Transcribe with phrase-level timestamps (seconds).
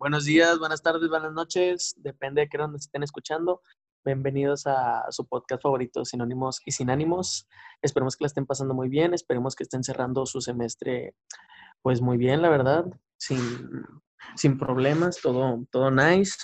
[0.00, 3.60] Buenos días, buenas tardes, buenas noches, depende de qué nos estén escuchando.
[4.02, 7.46] Bienvenidos a su podcast favorito, Sinónimos y Sin Ánimos.
[7.82, 11.14] Esperemos que la estén pasando muy bien, esperemos que estén cerrando su semestre
[11.82, 12.86] pues muy bien, la verdad,
[13.18, 13.84] sin,
[14.36, 16.38] sin problemas, todo, todo nice.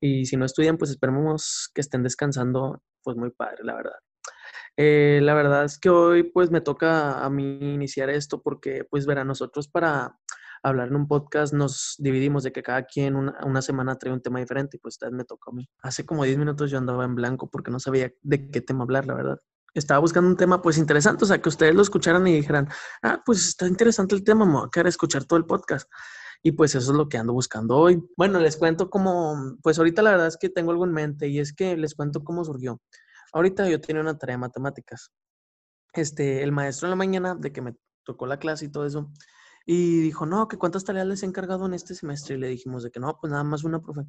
[0.00, 3.98] Y si no estudian, pues esperemos que estén descansando, pues muy padre, la verdad.
[4.76, 9.06] Eh, la verdad es que hoy pues me toca a mí iniciar esto porque pues
[9.06, 10.16] verá, nosotros para
[10.62, 14.38] hablar en un podcast nos dividimos de que cada quien una, semana trae un tema
[14.38, 15.68] diferente y pues esta me tocó a mí.
[15.82, 19.06] Hace como 10 minutos yo andaba en blanco porque no sabía de qué tema hablar,
[19.06, 19.38] la verdad.
[19.74, 22.68] Estaba buscando un tema pues interesante, o sea, que ustedes lo escucharan y dijeran,
[23.02, 25.90] ah, pues está interesante el tema, me voy a quedar escuchar todo el podcast.
[26.42, 28.02] Y pues eso es lo que ando buscando hoy.
[28.16, 31.38] Bueno, les cuento cómo, pues ahorita la verdad es que tengo algo en mente y
[31.38, 32.80] es que les cuento cómo surgió.
[33.32, 35.10] Ahorita yo tenía una tarea de matemáticas.
[35.94, 39.10] Este, el maestro en la mañana, de que me tocó la clase y todo eso,
[39.66, 42.36] y dijo, no, que cuántas tareas les he encargado en este semestre.
[42.36, 44.02] Y le dijimos de que no, pues nada más una, profe.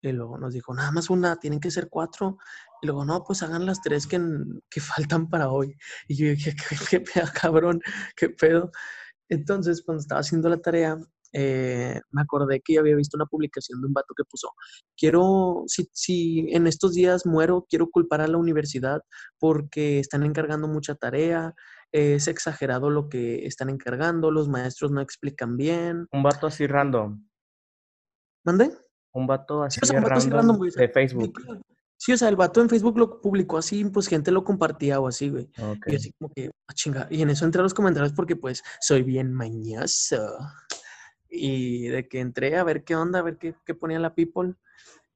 [0.00, 2.38] Y luego nos dijo, nada más una, tienen que ser cuatro.
[2.82, 4.20] Y luego, no, pues hagan las tres que,
[4.70, 5.76] que faltan para hoy.
[6.08, 6.54] Y yo dije,
[6.90, 7.80] qué, qué cabrón,
[8.16, 8.70] qué pedo.
[9.28, 10.98] Entonces, cuando estaba haciendo la tarea,
[11.32, 14.52] eh, me acordé que había visto una publicación de un vato que puso,
[14.96, 19.02] quiero, si, si en estos días muero, quiero culpar a la universidad
[19.38, 21.54] porque están encargando mucha tarea,
[21.92, 26.06] es exagerado lo que están encargando, los maestros no explican bien.
[26.12, 27.26] Un vato así random.
[28.44, 28.70] ¿Mande?
[29.12, 31.40] Un vato así, random, de Facebook.
[31.96, 35.08] Sí, o sea, el vato en Facebook lo publicó así, pues gente lo compartía o
[35.08, 35.50] así, güey.
[35.86, 37.08] Y así como que, ah, chinga.
[37.10, 40.38] Y en eso entré a los comentarios porque pues soy bien mañoso.
[41.28, 44.54] Y de que entré a ver qué onda, a ver qué, qué ponía la people.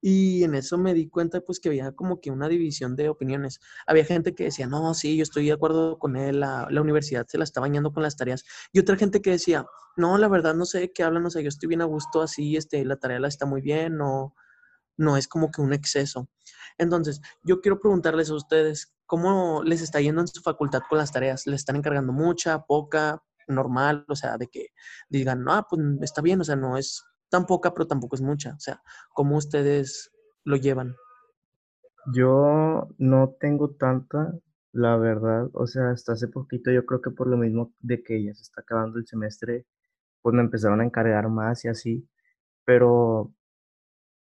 [0.05, 3.61] Y en eso me di cuenta pues que había como que una división de opiniones.
[3.86, 7.25] Había gente que decía, no, sí, yo estoy de acuerdo con él, la, la, universidad
[7.28, 8.45] se la está bañando con las tareas.
[8.73, 9.64] Y otra gente que decía,
[9.97, 12.56] no, la verdad no sé qué hablan, o sea, yo estoy bien a gusto así,
[12.56, 14.34] este, la tarea la está muy bien, no,
[14.97, 16.28] no es como que un exceso.
[16.78, 21.12] Entonces, yo quiero preguntarles a ustedes, ¿cómo les está yendo en su facultad con las
[21.12, 21.46] tareas?
[21.46, 24.05] ¿Les están encargando mucha, poca, normal?
[24.08, 24.68] O sea, de que
[25.08, 28.54] digan, no, pues está bien, o sea, no es tan poca, pero tampoco es mucha.
[28.54, 28.82] O sea,
[29.14, 30.12] ¿cómo ustedes
[30.44, 30.94] lo llevan?
[32.14, 34.34] Yo no tengo tanta,
[34.72, 35.48] la verdad.
[35.54, 38.42] O sea, hasta hace poquito yo creo que por lo mismo de que ya se
[38.42, 39.66] está acabando el semestre,
[40.20, 42.08] pues me empezaron a encargar más y así.
[42.64, 43.32] Pero,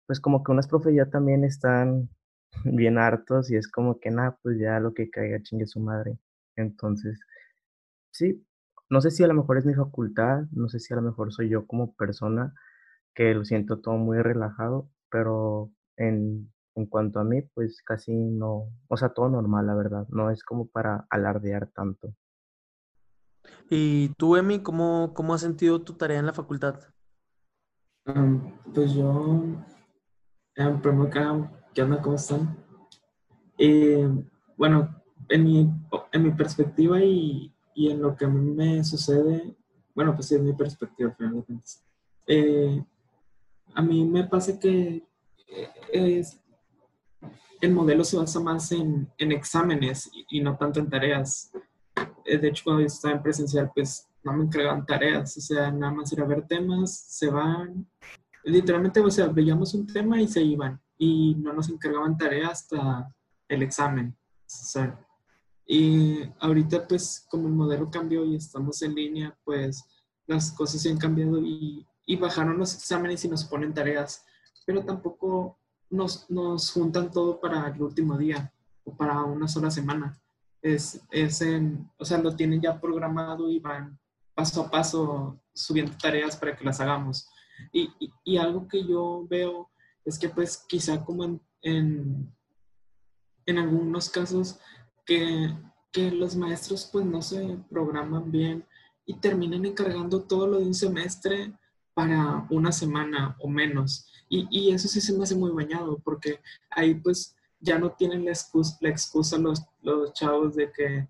[0.07, 2.09] pues como que unas profes ya también están
[2.63, 6.17] bien hartos y es como que nada, pues ya lo que caiga chingue su madre.
[6.55, 7.19] Entonces,
[8.11, 8.45] sí,
[8.89, 11.33] no sé si a lo mejor es mi facultad, no sé si a lo mejor
[11.33, 12.53] soy yo como persona,
[13.13, 18.69] que lo siento todo muy relajado, pero en, en cuanto a mí, pues casi no,
[18.87, 22.13] o sea, todo normal, la verdad, no es como para alardear tanto.
[23.69, 26.79] ¿Y tú, Emi, cómo, cómo has sentido tu tarea en la facultad?
[28.73, 29.43] pues yo,
[30.55, 31.21] eh, primero que
[31.73, 32.01] ¿qué onda?
[32.01, 32.57] ¿Cómo están?
[33.57, 34.09] Eh,
[34.57, 35.71] bueno, en mi,
[36.11, 39.55] en mi perspectiva y, y, en lo que a mí me sucede,
[39.95, 41.63] bueno, pues sí, es mi perspectiva, finalmente.
[42.27, 42.83] Eh,
[43.75, 45.03] a mí me pasa que
[45.91, 46.23] eh,
[47.61, 51.51] el modelo se basa más en, exámenes y, no tanto en tareas.
[52.25, 55.71] Eh, de hecho, cuando yo estaba en presencial, pues no me entregaban tareas, o sea,
[55.71, 57.87] nada más ir a ver temas, se van.
[58.43, 63.13] Literalmente, o sea, veíamos un tema y se iban y no nos encargaban tareas hasta
[63.47, 64.15] el examen.
[65.65, 69.83] y ahorita, pues, como el modelo cambió y estamos en línea, pues
[70.27, 74.25] las cosas se han cambiado y y bajaron los exámenes y nos ponen tareas,
[74.65, 75.59] pero tampoco
[75.89, 78.51] nos, nos juntan todo para el último día
[78.83, 80.19] o para una sola semana.
[80.61, 83.99] Es, es en, o sea, lo tienen ya programado y van
[84.33, 87.29] paso a paso subiendo tareas para que las hagamos.
[87.71, 87.89] Y,
[88.23, 89.69] y, algo que yo veo
[90.03, 92.35] es que pues quizá como en, en,
[93.45, 94.59] en algunos casos
[95.05, 95.53] que,
[95.91, 98.65] que los maestros pues no se programan bien
[99.05, 101.53] y terminan encargando todo lo de un semestre
[101.93, 104.07] para una semana o menos.
[104.29, 106.39] Y, y, eso sí se me hace muy bañado, porque
[106.69, 111.07] ahí pues ya no tienen la excusa, la excusa los, los chavos de que,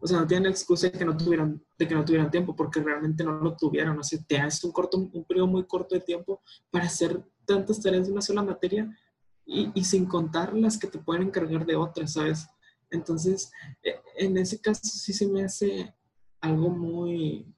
[0.00, 2.54] o sea, no tienen la excusa de que no tuvieran, de que no tuvieran tiempo,
[2.54, 3.98] porque realmente no lo tuvieron.
[3.98, 7.80] O sea, te hace un, corto, un periodo muy corto de tiempo para hacer tantas
[7.80, 8.96] tareas de una sola materia
[9.44, 12.46] y, y sin contar las que te pueden encargar de otras, ¿sabes?
[12.90, 13.52] Entonces,
[13.82, 15.94] e, en ese caso sí se me hace
[16.40, 17.53] algo muy,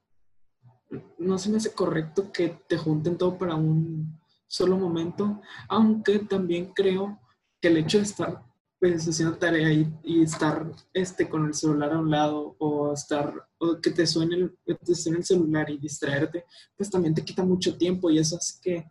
[1.19, 6.73] no se me hace correcto que te junten todo para un solo momento, aunque también
[6.73, 7.19] creo
[7.61, 8.43] que el hecho de estar
[8.79, 13.81] pues, haciendo tarea y, estar este, con el celular a un lado o estar o
[13.81, 16.45] que te suene, el, te suene el celular y distraerte,
[16.77, 18.87] pues también te quita mucho tiempo y eso hace que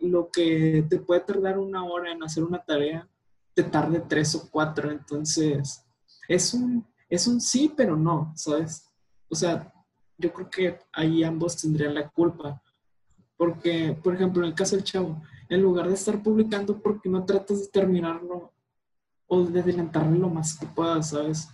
[0.00, 3.08] lo que te puede tardar una hora en hacer una tarea,
[3.54, 4.90] te tarde tres o cuatro.
[4.90, 5.82] Entonces,
[6.28, 8.86] es un, es un sí, pero no, ¿sabes?
[9.30, 9.72] O sea,
[10.18, 12.62] yo creo que ahí ambos tendrían la culpa.
[13.36, 17.08] Porque, por ejemplo, en el caso del chavo, en lugar de estar publicando, ¿por qué
[17.08, 18.52] no tratas de terminarlo
[19.26, 21.48] o de adelantarlo lo más que puedas, ¿sabes?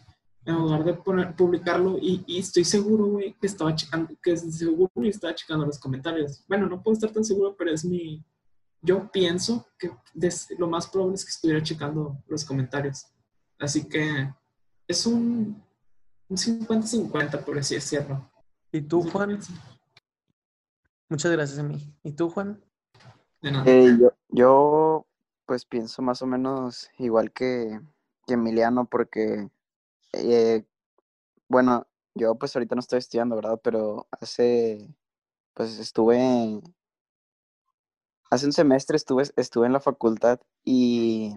[0.45, 5.09] En lugar de poner, publicarlo y, estoy seguro, güey, que estaba checando, que seguro y
[5.09, 6.45] estaba checando los comentarios.
[6.49, 8.25] Bueno, no puedo estar tan seguro, pero es mi,
[8.81, 9.91] yo pienso que
[10.59, 13.07] lo más probable es que estuviera checando los comentarios.
[13.59, 14.33] Así que
[14.87, 15.63] es un,
[16.29, 18.31] un 50-50, por así decirlo.
[18.71, 19.39] ¿Y tú, Juan?
[21.09, 21.95] Muchas gracias a mí.
[22.03, 22.63] ¿Y tú, Juan?
[23.65, 23.99] Eh,
[24.29, 25.07] yo,
[25.47, 27.81] pues pienso más o menos igual que,
[28.27, 29.49] Emiliano, porque,
[30.13, 30.65] eh,
[31.49, 33.59] bueno, yo pues ahorita no estoy estudiando, ¿verdad?
[33.63, 34.95] Pero hace,
[35.55, 36.61] pues estuve,
[38.31, 41.35] hace un semestre estuve, estuve en la facultad y,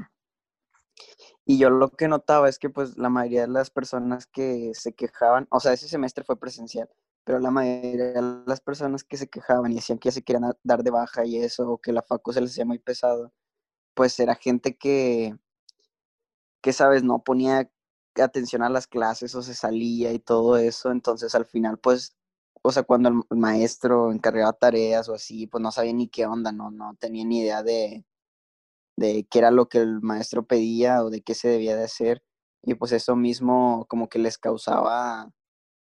[1.45, 4.91] y yo lo que notaba es que pues la mayoría de las personas que se
[4.91, 6.89] quejaban, o sea, ese semestre fue presencial,
[7.23, 10.53] pero la mayoría de las personas que se quejaban y decían que ya se querían
[10.63, 13.33] dar de baja y eso, o que la facu se les hacía muy pesado,
[13.93, 15.37] pues era gente que,
[16.61, 17.69] que sabes, no ponía
[18.15, 22.15] atención a las clases o se salía y todo eso, entonces al final, pues,
[22.63, 26.51] o sea, cuando el maestro encargaba tareas o así, pues no sabía ni qué onda,
[26.51, 28.05] no, no tenía ni idea de,
[28.97, 32.23] de qué era lo que el maestro pedía o de qué se debía de hacer,
[32.63, 35.31] y pues eso mismo como que les causaba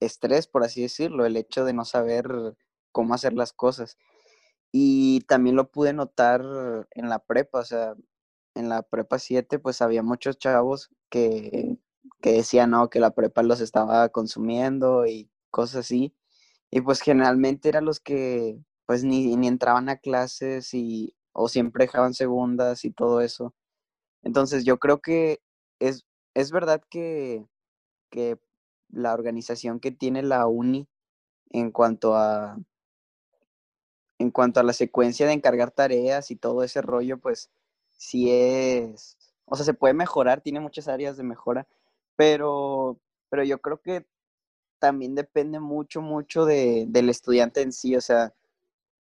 [0.01, 2.29] estrés, por así decirlo, el hecho de no saber
[2.93, 3.99] cómo hacer las cosas.
[4.73, 6.43] Y también lo pude notar
[6.93, 7.95] en la prepa, o sea,
[8.55, 11.79] en la prepa 7, pues había muchos chavos que,
[12.21, 16.15] que decían, no, que la prepa los estaba consumiendo y cosas así.
[16.71, 21.85] Y pues generalmente eran los que pues ni, ni entraban a clases y, o siempre
[21.87, 23.55] dejaban segundas y todo eso.
[24.23, 25.41] Entonces yo creo que
[25.81, 27.45] es, es verdad que,
[28.11, 28.39] que
[28.91, 30.89] la organización que tiene la uni
[31.51, 32.59] en cuanto a
[34.19, 37.51] en cuanto a la secuencia de encargar tareas y todo ese rollo, pues
[37.93, 41.67] sí es, o sea, se puede mejorar, tiene muchas áreas de mejora,
[42.17, 42.99] pero,
[43.29, 44.07] pero yo creo que
[44.79, 48.35] también depende mucho, mucho de, del estudiante en sí, o sea,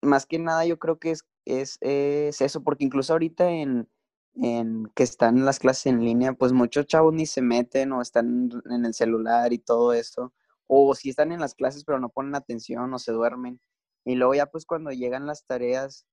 [0.02, 3.90] más que nada yo creo que es, es, es eso, porque incluso ahorita en,
[4.36, 8.52] en que están las clases en línea, pues muchos chavos ni se meten o están
[8.70, 10.34] en el celular y todo eso,
[10.68, 13.60] o si están en las clases pero no ponen atención o se duermen.
[14.06, 16.06] Y luego ya pues cuando llegan las tareas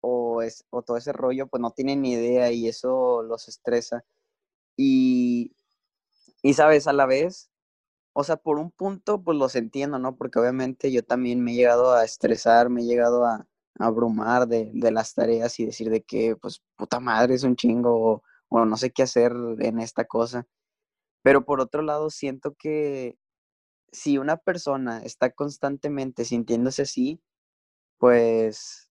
[0.00, 4.04] o, es, o todo ese rollo, pues no tienen ni idea y eso los estresa.
[4.76, 5.54] Y,
[6.42, 7.50] y sabes, a la vez,
[8.14, 10.16] o sea, por un punto pues los entiendo, ¿no?
[10.16, 13.47] Porque obviamente yo también me he llegado a estresar, me he llegado a,
[13.78, 18.64] abrumar de, las tareas y decir de que, pues, puta madre, es un chingo o,
[18.64, 20.46] no sé qué hacer en esta cosa.
[21.22, 23.18] Pero por otro lado, siento que
[23.92, 27.20] si una persona está constantemente sintiéndose así,
[27.98, 28.90] pues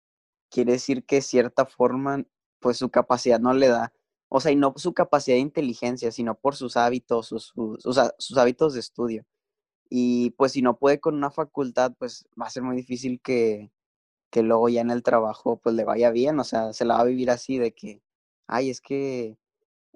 [0.50, 2.24] quiere decir que de cierta forma,
[2.60, 3.94] pues su capacidad no le da.
[4.30, 7.54] O sea, y no su capacidad de inteligencia, sino por sus hábitos, sus,
[8.20, 9.26] sus hábitos de estudio.
[9.90, 13.72] Y pues si no puede con una facultad, pues va a ser muy difícil que,
[14.30, 17.02] que luego ya en el trabajo pues le vaya bien, o sea, se la va
[17.02, 18.02] a vivir así de que,
[18.48, 19.38] ay, es que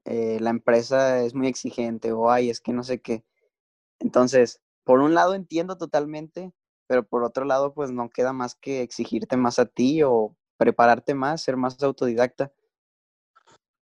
[0.05, 3.24] eh, la empresa es muy exigente o ay, es que no sé qué.
[4.00, 6.53] Entonces, por un lado entiendo totalmente,
[6.88, 11.13] pero por otro lado pues no queda más que exigirte más a ti o prepararte
[11.13, 12.51] más, ser más autodidacta.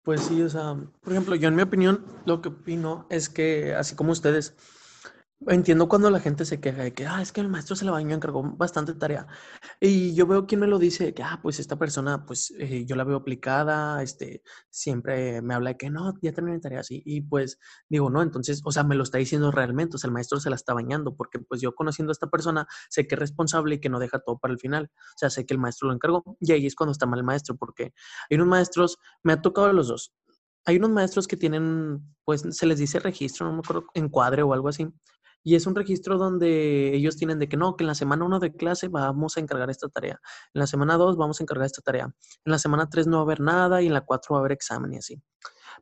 [0.03, 3.74] Pues sí, o sea, por ejemplo, yo en mi opinión lo que opino es que
[3.74, 4.56] así como ustedes,
[5.47, 7.91] Entiendo cuando la gente se queja de que, ah, es que el maestro se la
[7.91, 9.27] bañó, encargó bastante tarea.
[9.79, 12.95] Y yo veo quien me lo dice, que, ah, pues esta persona, pues eh, yo
[12.95, 17.01] la veo aplicada, este, siempre me habla de que no, ya terminé tarea así.
[17.05, 17.59] Y pues
[17.89, 20.50] digo, no, entonces, o sea, me lo está diciendo realmente, o sea, el maestro se
[20.50, 23.79] la está bañando, porque pues yo conociendo a esta persona, sé que es responsable y
[23.79, 24.91] que no deja todo para el final.
[24.93, 27.25] O sea, sé que el maestro lo encargó y ahí es cuando está mal el
[27.25, 27.93] maestro, porque
[28.29, 30.13] hay unos maestros, me ha tocado los dos.
[30.65, 34.53] Hay unos maestros que tienen, pues se les dice registro, no me acuerdo, encuadre o
[34.53, 34.88] algo así
[35.43, 38.39] y es un registro donde ellos tienen de que no, que en la semana 1
[38.39, 40.19] de clase vamos a encargar esta tarea.
[40.53, 42.05] En la semana 2 vamos a encargar esta tarea.
[42.45, 44.41] En la semana 3 no va a haber nada y en la 4 va a
[44.41, 45.21] haber examen y así.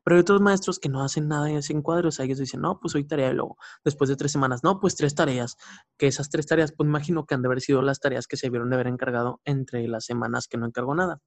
[0.04, 2.18] Pero hay otros maestros que no hacen nada y hacen cuadros.
[2.18, 4.96] O ellos dicen, no, pues hoy tarea y luego, después de tres semanas, no, pues
[4.96, 5.56] tres tareas.
[5.98, 8.50] Que esas tres tareas, pues imagino que han de haber sido las tareas que se
[8.50, 11.20] vieron de haber encargado entre las semanas que no encargó nada.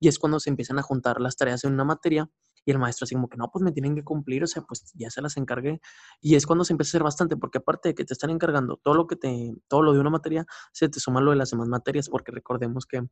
[0.00, 2.30] Y es cuando se empiezan a juntar las tareas en una materia
[2.64, 4.92] y el maestro así como que no, pues me tienen que cumplir, o sea, pues
[4.94, 5.80] ya se las encargué.
[6.20, 8.76] Y es cuando se empieza a hacer bastante, porque aparte de que te están encargando
[8.76, 11.50] todo lo que te, todo lo de una materia, se te suma lo de las
[11.50, 13.02] demás materias, porque recordemos que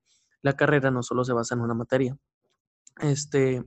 [0.43, 2.17] la carrera no solo se basa en una materia.
[3.01, 3.65] Este,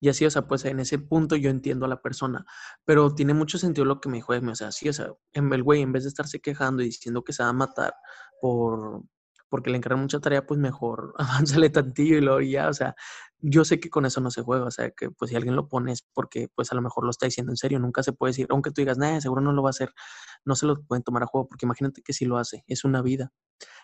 [0.00, 2.44] y así, o sea, pues en ese punto yo entiendo a la persona,
[2.84, 5.82] pero tiene mucho sentido lo que me dijo o sea, sí, o sea, el güey,
[5.82, 7.94] en vez de estarse quejando y diciendo que se va a matar
[8.40, 9.02] por,
[9.50, 12.94] porque le encargan mucha tarea, pues mejor avánzale tantillo y luego ya, o sea,
[13.38, 15.68] yo sé que con eso no se juega, o sea, que pues si alguien lo
[15.68, 18.30] pone es porque pues a lo mejor lo está diciendo en serio, nunca se puede
[18.30, 19.92] decir, aunque tú digas, nada, seguro no lo va a hacer,
[20.44, 23.02] no se lo pueden tomar a juego, porque imagínate que si lo hace, es una
[23.02, 23.32] vida,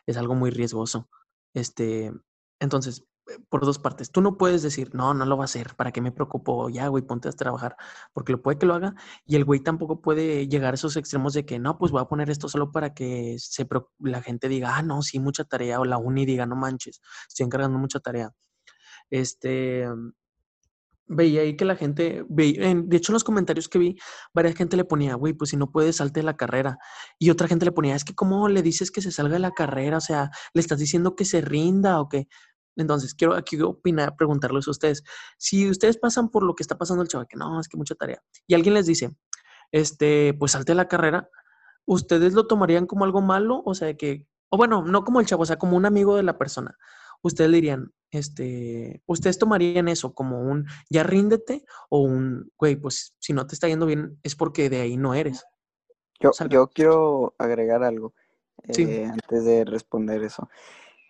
[0.06, 1.08] es algo muy riesgoso.
[1.54, 2.12] Este,
[2.60, 3.04] entonces,
[3.48, 4.10] por dos partes.
[4.10, 6.68] Tú no puedes decir, no, no lo va a hacer, ¿para qué me preocupo?
[6.68, 7.76] Ya, güey, ponte a trabajar,
[8.12, 8.94] porque lo puede que lo haga.
[9.24, 12.06] Y el güey tampoco puede llegar a esos extremos de que, no, pues voy a
[12.06, 13.66] poner esto solo para que se
[14.00, 17.46] la gente diga, ah, no, sí, mucha tarea, o la uni diga, no manches, estoy
[17.46, 18.32] encargando mucha tarea.
[19.10, 19.86] Este,
[21.08, 23.96] veía ahí que la gente, veía, de hecho en los comentarios que vi,
[24.34, 26.78] varias gente le ponía, güey, pues si no puede, salte de la carrera.
[27.18, 29.52] Y otra gente le ponía, es que cómo le dices que se salga de la
[29.52, 32.28] carrera, o sea, le estás diciendo que se rinda o que...
[32.76, 35.02] Entonces, quiero aquí opinar, preguntarles a ustedes,
[35.38, 37.94] si ustedes pasan por lo que está pasando el chaval, que no, es que mucha
[37.94, 39.16] tarea, y alguien les dice,
[39.72, 41.28] este, pues salte de la carrera,
[41.86, 43.62] ¿ustedes lo tomarían como algo malo?
[43.64, 46.22] O sea, que, o bueno, no como el chavo, o sea, como un amigo de
[46.22, 46.76] la persona.
[47.22, 53.32] Ustedes dirían, este, ustedes tomarían eso como un ya ríndete o un, güey, pues si
[53.32, 55.44] no te está yendo bien es porque de ahí no eres.
[56.20, 58.14] Yo, yo quiero agregar algo
[58.64, 60.48] eh, antes de responder eso.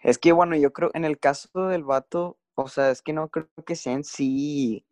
[0.06, 3.28] Es que, bueno, yo creo, en el caso del vato, o sea, es que no
[3.28, 4.86] creo que sea en sí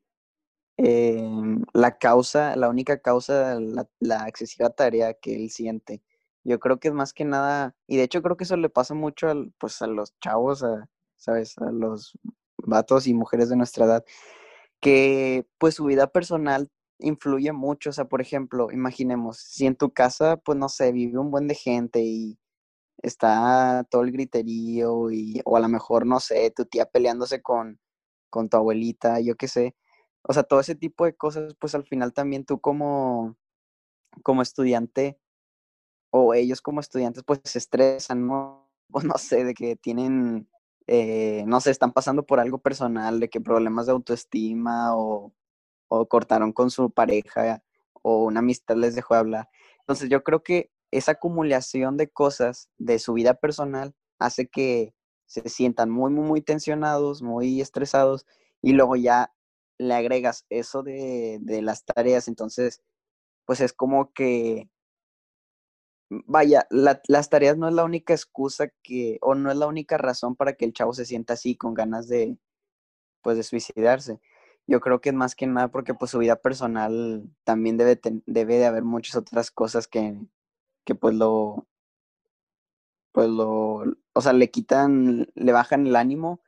[0.78, 6.02] em, la causa, la única causa, la, la excesiva tarea que él siente.
[6.44, 8.94] Yo creo que es más que nada, y de hecho creo que eso le pasa
[8.94, 11.56] mucho al, pues, a los chavos, a, ¿sabes?
[11.58, 12.18] A los
[12.58, 14.04] vatos y mujeres de nuestra edad,
[14.80, 17.90] que pues su vida personal influye mucho.
[17.90, 21.48] O sea, por ejemplo, imaginemos, si en tu casa, pues no sé, vive un buen
[21.48, 22.38] de gente y
[23.04, 27.78] está todo el griterío y, o a lo mejor, no sé, tu tía peleándose con,
[28.30, 29.76] con tu abuelita, yo qué sé.
[30.22, 33.36] O sea, todo ese tipo de cosas, pues al final también tú como,
[34.22, 35.18] como estudiante
[36.10, 38.64] o ellos como estudiantes, pues se estresan, ¿no?
[38.92, 40.48] O no sé, de que tienen,
[40.86, 45.32] eh, no sé, están pasando por algo personal, de que problemas de autoestima o,
[45.88, 47.62] o cortaron con su pareja
[48.02, 49.48] o una amistad les dejó de hablar.
[49.80, 54.94] Entonces yo creo que esa acumulación de cosas de su vida personal hace que
[55.26, 58.26] se sientan muy, muy, muy tensionados, muy estresados
[58.62, 59.32] y luego ya
[59.78, 62.80] le agregas eso de, de las tareas, entonces,
[63.46, 64.70] pues es como que,
[66.10, 70.36] vaya, las tareas no es la única excusa que, o no es la única razón
[70.36, 72.38] para que el chavo se sienta así con ganas de,
[73.22, 74.20] pues, de suicidarse.
[74.66, 78.58] Yo creo que es más que nada porque pues su vida personal también debe, debe
[78.58, 80.16] de haber muchas otras cosas que,
[80.84, 81.66] que pues lo,
[83.12, 86.40] pues lo, o sea, le quitan, le bajan el ánimo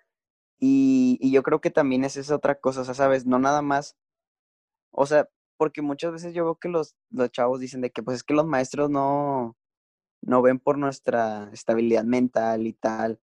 [0.58, 3.62] y, y yo creo que también es esa otra cosa, o sea, sabes, no nada
[3.62, 3.96] más,
[4.90, 8.18] o sea, porque muchas veces yo veo que los, los chavos dicen de que pues
[8.18, 9.56] es que los maestros no,
[10.22, 13.20] no ven por nuestra estabilidad mental y tal.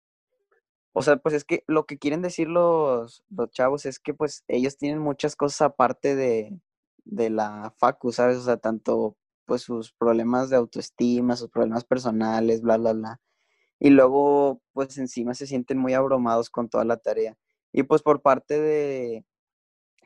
[0.92, 4.44] O sea, pues es que lo que quieren decir los, los chavos es que pues
[4.48, 6.58] ellos tienen muchas cosas aparte de,
[7.04, 8.38] de la facu, ¿sabes?
[8.38, 13.20] O sea, tanto pues sus problemas de autoestima, sus problemas personales, bla, bla, bla.
[13.80, 17.36] Y luego, pues encima se sienten muy abrumados con toda la tarea.
[17.72, 19.24] Y pues por parte de,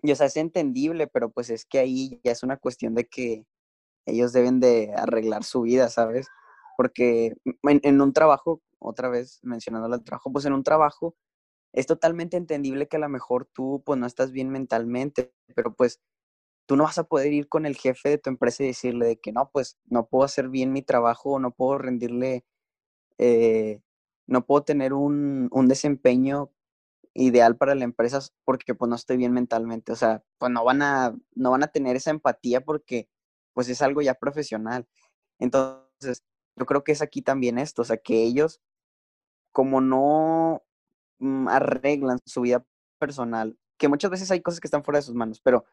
[0.03, 3.07] y o sea, es entendible, pero pues es que ahí ya es una cuestión de
[3.07, 3.45] que
[4.07, 6.29] ellos deben de arreglar su vida, ¿sabes?
[6.77, 11.17] Porque en, en un trabajo, otra vez mencionando el trabajo, pues en un trabajo
[11.73, 16.01] es totalmente entendible que a lo mejor tú pues no estás bien mentalmente, pero pues
[16.71, 19.17] tú no vas a poder ir con el jefe de tu empresa y decirle de
[19.19, 22.45] que no, pues no puedo hacer bien mi trabajo, no puedo rendirle,
[23.19, 23.81] eh,
[24.29, 26.53] no puedo tener un, desempeño
[27.13, 29.91] ideal para la empresa porque pues no estoy bien mentalmente.
[29.91, 33.09] O sea, pues no van a, no van a tener esa empatía porque
[33.53, 34.87] pues es algo ya profesional.
[35.41, 36.23] Entonces,
[36.55, 38.61] yo creo que es aquí también esto, o sea, que ellos
[39.51, 40.63] como no
[41.19, 42.65] mm, arreglan su vida
[43.01, 45.65] personal, que muchas veces hay cosas que están fuera de sus manos, pero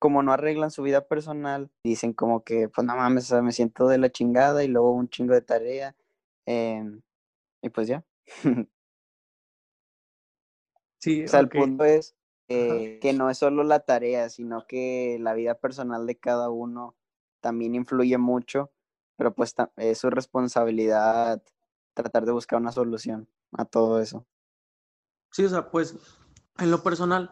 [0.00, 3.98] como no arreglan su vida personal, dicen como que, pues no mames, me siento de
[3.98, 5.94] la chingada y luego un chingo de tarea.
[6.46, 7.02] Em,
[7.62, 8.04] y pues ya.
[11.02, 12.14] Sí, o sea, el punto es
[12.46, 16.94] que no es solo la tarea, sino que la vida personal de cada uno
[17.40, 18.70] también influye mucho,
[19.16, 21.42] pero pues es su responsabilidad
[21.94, 24.26] tratar de buscar una solución a todo eso.
[25.30, 25.96] Sí, o sea, pues
[26.58, 27.30] en lo personal,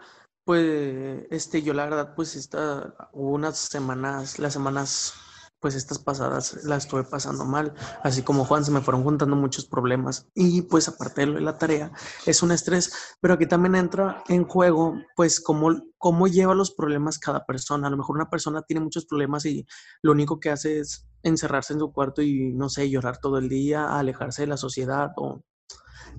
[0.49, 5.13] Pues, este, yo la verdad, pues, esta, unas semanas, las semanas,
[5.61, 9.67] pues, estas pasadas las estuve pasando mal, así como Juan, se me fueron juntando muchos
[9.67, 11.93] problemas y, pues, aparte de lo de la tarea,
[12.25, 12.91] es un estrés,
[13.21, 17.89] pero aquí también entra en juego, pues, cómo, cómo lleva los problemas cada persona.
[17.89, 19.67] A lo mejor una persona tiene muchos problemas y
[20.01, 23.51] lo único que hace es encerrarse en su cuarto y, no sé, llorar todo el
[23.51, 25.43] día, alejarse de la sociedad o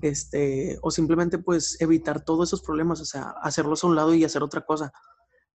[0.02, 4.24] este, o simplemente pues evitar todos esos problemas, o sea, hacerlos a un lado y
[4.24, 4.92] hacer otra cosa.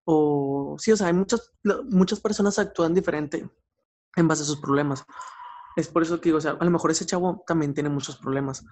[0.05, 1.51] O sí, o sea, hay muchas,
[1.89, 3.49] muchas personas actúan diferente
[4.15, 5.03] en base a sus problemas.
[5.75, 8.17] Es por eso que digo, o sea, a lo mejor ese chavo también tiene muchos
[8.17, 8.63] problemas.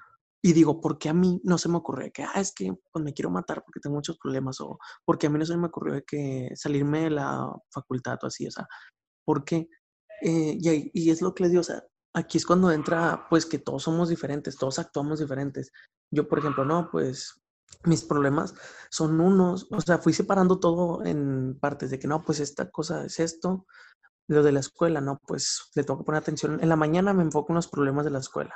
[0.42, 3.04] Y digo, ¿por qué a mí no se me ocurrió que, ah, es que pues,
[3.04, 4.60] me quiero matar porque tengo muchos problemas?
[4.62, 8.48] O porque a mí no se me ocurrió que salirme de la facultad o así,
[8.48, 8.68] o sea,
[9.26, 9.70] ¿por qué?
[10.22, 11.84] Eh, y, y, es lo que les digo, o sea,
[12.14, 15.72] aquí es cuando entra, pues que todos somos diferentes, todos actuamos diferentes.
[16.12, 17.42] Yo, por ejemplo, no, pues
[17.86, 18.54] mis problemas
[18.90, 23.06] son unos, o sea, fui separando todo en partes de que no, pues esta cosa
[23.06, 23.66] es esto,
[24.28, 26.60] lo de la escuela, no, pues le tengo que poner atención.
[26.62, 28.56] En la mañana me enfoco en los problemas de la escuela.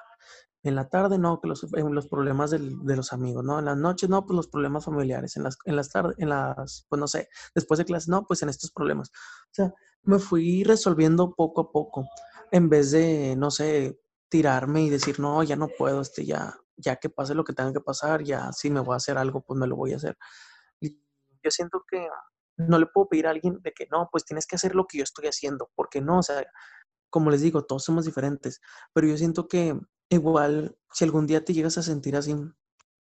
[0.64, 3.60] En la tarde, no, que los, en los problemas de los amigos, ¿no?
[3.60, 5.38] En las noches, no, pues los problemas familiares.
[5.38, 8.42] En las, en las tardes, en las, pues no sé, después de clase, no, pues
[8.44, 9.10] en estos problemas.
[9.10, 9.74] O sea,
[10.04, 12.08] me fui resolviendo poco a poco
[12.52, 14.00] en vez de, no sé,
[14.30, 17.74] tirarme y decir, no, ya no puedo, este, ya, ya que pase lo que tenga
[17.74, 20.18] que pasar, ya si me voy a hacer algo, pues me lo voy a hacer.
[20.82, 22.08] Yo siento que
[22.58, 24.98] no le puedo pedir a alguien de que no, pues tienes que hacer lo que
[24.98, 26.46] yo estoy haciendo, porque no, o sea,
[27.10, 28.60] como les digo, todos somos diferentes,
[28.94, 32.36] pero yo siento que igual, si algún día te llegas a sentir así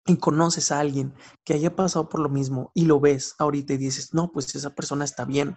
[0.07, 1.15] y conoces a alguien
[1.45, 4.75] que haya pasado por lo mismo y lo ves ahorita y dices, no, pues esa
[4.75, 5.57] persona está bien,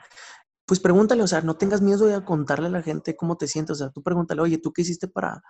[0.69, 3.71] pues pregúntale, o sea, no tengas miedo de contarle a la gente cómo te sientes,
[3.71, 5.41] o sea, tú pregúntale, oye, ¿tú qué hiciste para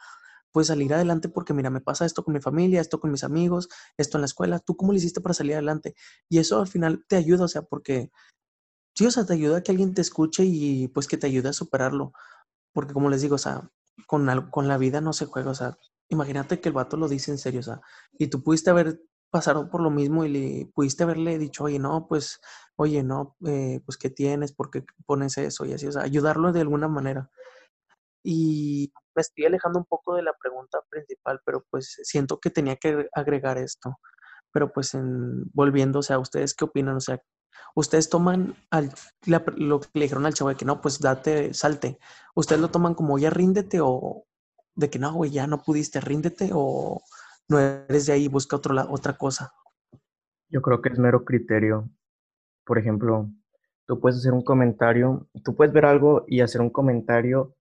[0.54, 1.28] pues salir adelante?
[1.28, 4.28] Porque mira, me pasa esto con mi familia, esto con mis amigos, esto en la
[4.28, 5.94] escuela, ¿tú cómo le hiciste para salir adelante?
[6.30, 8.12] Y eso al final te ayuda, o sea, porque
[8.96, 11.50] sí, o sea, te ayuda a que alguien te escuche y pues que te ayude
[11.50, 12.14] a superarlo,
[12.72, 13.70] porque como les digo, o sea,
[14.08, 17.32] con, con la vida no se juega, o sea, imagínate que el vato lo dice
[17.32, 17.82] en serio, o sea,
[18.14, 22.08] y tú pudiste haber pasado por lo mismo y le pudiste haberle dicho, oye, no,
[22.08, 22.40] pues
[22.80, 24.54] oye, no, eh, pues, ¿qué tienes?
[24.54, 25.66] ¿Por qué pones eso?
[25.66, 27.30] Y así, o sea, ayudarlo de alguna manera.
[28.24, 32.78] Y me estoy alejando un poco de la pregunta principal, pero pues siento que tenía
[32.78, 34.00] que agregar esto.
[34.54, 36.96] Pero pues en, volviendo, o sea, ¿ustedes qué opinan?
[36.96, 37.22] O sea,
[37.76, 38.56] ustedes toman
[39.58, 42.00] lo que le dijeron al chavo de que no, pues date, salte.
[42.34, 44.24] ¿Ustedes lo toman como ya ríndete o
[44.76, 47.02] de que no, güey, ya no pudiste, ríndete o
[47.50, 49.52] no eres de ahí, busca otro, otra cosa?
[50.48, 51.90] Yo creo que es mero criterio
[52.70, 53.32] por ejemplo,
[53.88, 57.56] tú puedes hacer un comentario, tú puedes ver algo y hacer un comentario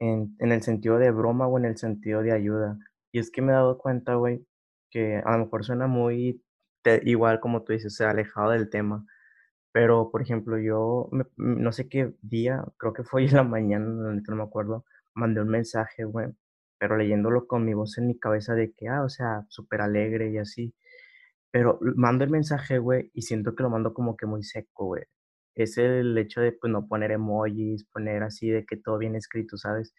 [0.00, 2.78] en, en el sentido de broma o en el sentido de ayuda.
[3.12, 4.46] Y es que me he dado cuenta, güey,
[4.90, 6.42] que a lo mejor suena muy
[7.04, 9.04] igual como tú dices, se ha alejado del tema.
[9.72, 14.36] Pero, por ejemplo, yo no sé qué día, creo que fue en la mañana, no
[14.36, 16.28] me acuerdo, mandé un mensaje, güey,
[16.78, 20.30] pero leyéndolo con mi voz en mi cabeza de que, ah, o sea, súper alegre
[20.30, 20.74] y así.
[21.54, 25.04] Pero mando el mensaje, güey, y siento que lo mando como que muy seco, güey.
[25.54, 29.56] Es el hecho de, pues, no poner emojis, poner así de que todo bien escrito,
[29.56, 29.94] ¿sabes?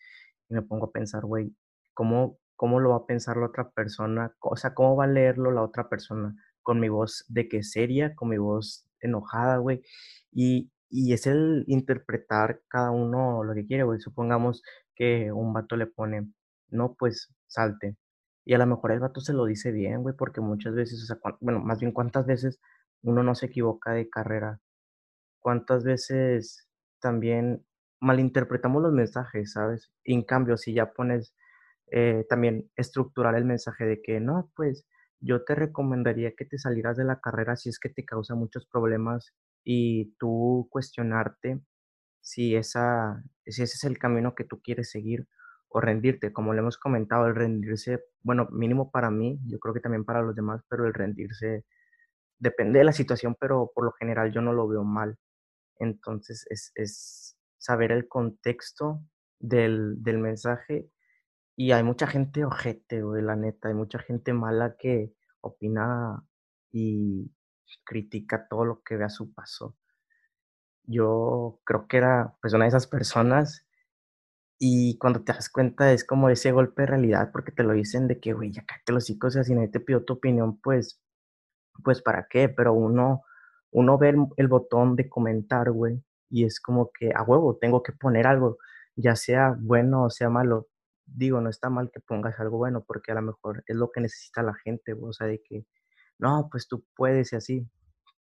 [0.50, 1.56] Y me pongo a pensar, güey,
[1.94, 4.36] ¿cómo, ¿cómo lo va a pensar la otra persona?
[4.42, 6.36] O sea, ¿cómo va a leerlo la otra persona?
[6.62, 9.82] Con mi voz de que seria, con mi voz enojada, güey.
[10.34, 14.02] Y, y es el interpretar cada uno lo que quiere, güey.
[14.02, 14.62] Supongamos
[14.96, 16.28] que un vato le pone,
[16.70, 17.96] no, pues salte.
[18.46, 21.06] Y a lo mejor el vato se lo dice bien, güey, porque muchas veces, o
[21.06, 22.60] sea, bueno, más bien cuántas veces
[23.02, 24.62] uno no se equivoca de carrera.
[25.40, 26.68] Cuántas veces
[27.00, 27.66] también
[28.02, 29.92] malinterpretamos los mensajes, ¿sabes?
[30.04, 31.36] Y en cambio, si ya pones
[31.92, 34.88] eh, también estructurar el mensaje de que no, pues
[35.20, 38.68] yo te recomendaría que te salieras de la carrera si es que te causa muchos
[38.68, 41.62] problemas y tú cuestionarte
[42.22, 45.28] si, esa, si ese es el camino que tú quieres seguir
[45.70, 46.34] o rendirte.
[46.34, 50.22] Como le hemos comentado, el rendirse, bueno, mínimo para mí, yo creo que también para
[50.22, 51.66] los demás, pero el rendirse
[52.40, 55.18] depende de la situación, pero por lo general yo no lo veo mal.
[55.78, 59.02] Entonces es, es saber el contexto
[59.40, 60.90] del, del, mensaje
[61.56, 66.24] y hay mucha gente ojete, güey, la neta, hay mucha gente mala que opina
[66.72, 67.32] y
[67.84, 69.76] critica todo lo que ve a su paso.
[70.84, 73.65] Yo creo que era pues una de esas personas
[74.58, 78.08] y cuando te das cuenta es como ese golpe de realidad, porque te lo dicen
[78.08, 81.02] de que, güey, ya cállate los hijos, o sea, si te pidió tu opinión, pues,
[81.84, 82.50] pues, ¿para qué?
[82.50, 83.24] Pero uno,
[83.72, 87.94] uno ve el, botón de comentar, güey, y es como que, a huevo, tengo que
[87.94, 88.58] poner algo,
[88.96, 90.68] ya sea bueno o sea malo.
[91.06, 94.02] Digo, no está mal que pongas algo bueno, porque a lo mejor es lo que
[94.02, 95.66] necesita la gente, güey, o sea, de que,
[96.20, 97.68] no, pues tú puedes y así,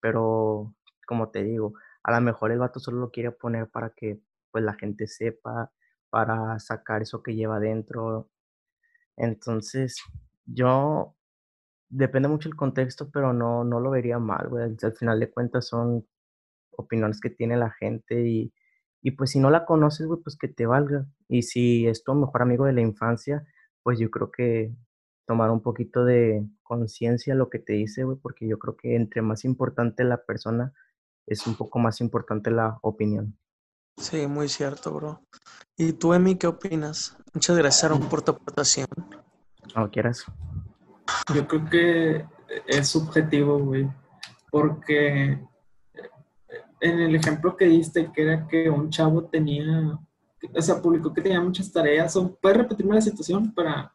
[0.01, 0.75] pero
[1.07, 4.19] como te digo, a lo mejor el vato solo lo quiere poner para que
[4.51, 5.71] pues la gente sepa,
[6.15, 8.29] para sacar eso que lleva adentro.
[9.17, 10.01] Entonces,
[10.45, 11.13] yo
[11.89, 14.63] depende mucho el contexto, pero no, no lo vería mal, güey.
[14.81, 16.07] Al, final de cuentas son
[16.71, 18.53] opiniones que tiene la gente y,
[19.01, 21.05] y pues si no la conoces, güey, pues que te valga.
[21.27, 23.45] Y si es tu mejor amigo de la infancia,
[23.83, 24.73] pues yo creo que
[25.27, 29.21] tomar un poquito de conciencia lo que te dice, güey, porque yo creo que entre
[29.21, 30.71] más importante la persona,
[31.27, 33.37] es un poco más importante la opinión.
[33.97, 35.21] Sí, muy cierto, bro.
[35.77, 37.17] ¿Y tú, Emi, qué opinas?
[37.33, 38.87] Muchas gracias, Aaron, por tu aportación.
[39.75, 40.25] No quieras.
[41.33, 42.25] Yo creo que
[42.67, 43.89] es subjetivo, güey,
[44.51, 45.39] porque
[46.79, 49.99] en el ejemplo que diste, que era que un chavo tenía,
[50.53, 53.91] o sea, publicó que tenía muchas tareas, ¿puedes repetirme la situación para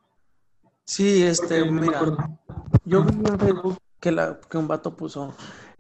[0.90, 2.00] Sí, este, mira,
[2.84, 5.32] yo vi en Facebook que, la, que un vato puso,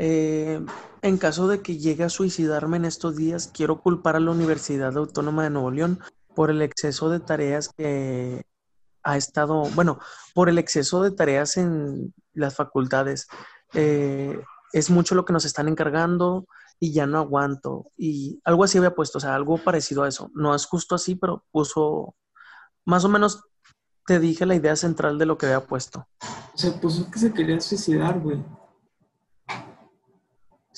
[0.02, 0.64] eh,
[1.02, 4.96] en caso de que llegue a suicidarme en estos días, quiero culpar a la Universidad
[4.96, 6.00] Autónoma de Nuevo León
[6.34, 8.46] por el exceso de tareas que
[9.02, 9.98] ha estado, bueno,
[10.32, 13.28] por el exceso de tareas en las facultades.
[13.74, 14.40] Eh,
[14.72, 16.46] es mucho lo que nos están encargando
[16.78, 17.92] y ya no aguanto.
[17.98, 20.30] Y algo así había puesto, o sea, algo parecido a eso.
[20.32, 22.14] No es justo así, pero puso
[22.86, 23.42] más o menos
[24.06, 26.08] te dije la idea central de lo que había puesto.
[26.54, 28.42] Se puso que se quería suicidar, güey.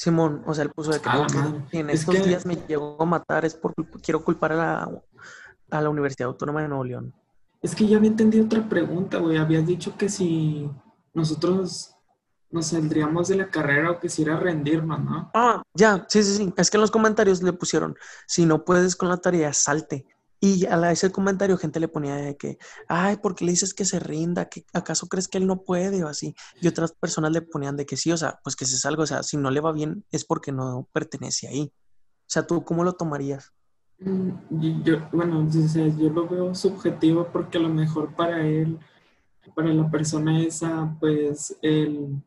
[0.02, 3.54] Simón, o sea, él puso de que, en estos días me llegó a matar, es
[3.54, 4.90] porque quiero culpar a la,
[5.70, 7.14] a la Universidad Autónoma de Nuevo León.
[7.60, 9.36] Es que ya había entendido otra pregunta, güey.
[9.36, 10.68] Habías dicho que si
[11.14, 11.94] nosotros
[12.50, 15.30] nos saldríamos de la carrera o que si era rendirnos, ¿no?
[15.34, 16.54] Ah, ya, sí, sí, sí.
[16.56, 17.94] Es que en los comentarios le pusieron,
[18.26, 20.04] si no puedes con la tarea, salte.
[20.44, 23.85] Y a ese comentario gente le ponía de que, ay, ¿por qué le dices que
[23.85, 24.48] se rinda?
[24.48, 26.35] ¿Que, ¿Acaso crees que él no puede o así?
[26.61, 29.07] Y otras personas le ponían de que sí, o sea, pues que se salga, o
[29.07, 31.72] sea, si no le va bien es porque no pertenece ahí.
[31.72, 33.52] O sea, ¿tú cómo lo tomarías?
[34.00, 38.81] Mm, yo, bueno, yo lo veo subjetivo porque a lo mejor para él,
[39.55, 42.20] para la persona esa, pues el,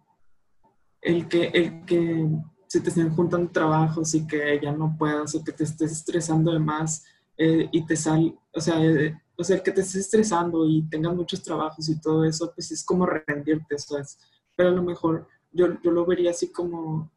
[1.01, 2.29] el que, el que
[2.67, 6.53] se te estén juntando trabajos y que ya no puedas o que te estés estresando
[6.53, 7.03] de más,
[7.37, 10.83] eh, y te sale, o sea, eh, o sea, el que te estés estresando y
[10.83, 14.17] tengas muchos trabajos y todo eso, pues es como rendirte, ¿sabes?
[14.55, 17.11] Pero a lo mejor yo, yo lo vería así como,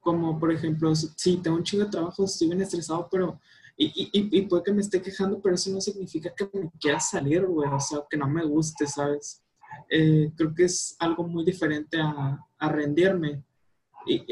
[0.00, 3.38] como por ejemplo, sí, tengo un chingo de trabajo, estoy bien estresado, pero,
[3.76, 6.98] y, y, y, puede que me esté quejando, pero eso no significa que me quiera
[6.98, 9.42] salir, güey, o sea, que no me guste, ¿sabes?
[9.90, 13.44] Eh, creo que es algo muy diferente a, a rendirme.
[14.08, 14.24] Y,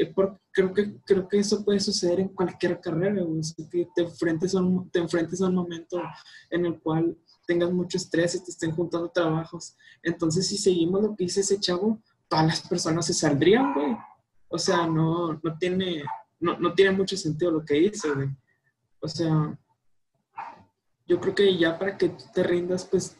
[0.53, 4.61] creo, que, creo que eso puede suceder en cualquier carrera, o que te enfrentes, a
[4.61, 6.01] un, te enfrentes a un momento
[6.49, 9.75] en el cual tengas mucho estrés y te estén juntando trabajos.
[10.01, 13.95] Entonces, si seguimos lo que dice ese chavo, todas las personas se saldrían, güey.
[14.49, 16.03] O sea, no, no, tiene,
[16.39, 18.29] no, no tiene mucho sentido lo que dice, güey.
[18.99, 19.57] O sea,
[21.05, 23.15] yo creo que ya para que tú te rindas, pues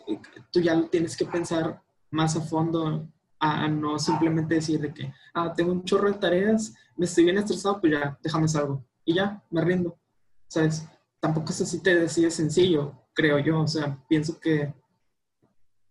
[0.51, 3.07] tú ya lo tienes que pensar más a fondo
[3.39, 7.37] a no simplemente decir de que, ah, tengo un chorro de tareas, me estoy bien
[7.37, 8.83] estresado, pues ya, déjame salgo.
[9.05, 9.97] Y ya, me rindo.
[10.47, 10.87] ¿Sabes?
[11.19, 13.61] Tampoco es así te decides sencillo, creo yo.
[13.61, 14.73] O sea, pienso que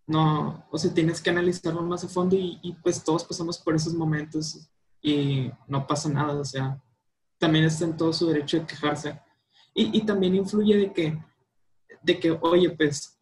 [0.07, 3.95] no, o sea, tienes que analizarlo más a fondo y, pues todos pasamos por esos
[3.95, 4.69] momentos
[5.01, 6.35] y no pasa nada.
[6.35, 6.83] O sea,
[7.39, 9.21] también está en todo su derecho de quejarse.
[9.75, 11.23] Y, y también influye de que,
[12.03, 13.19] de que, oye, pues,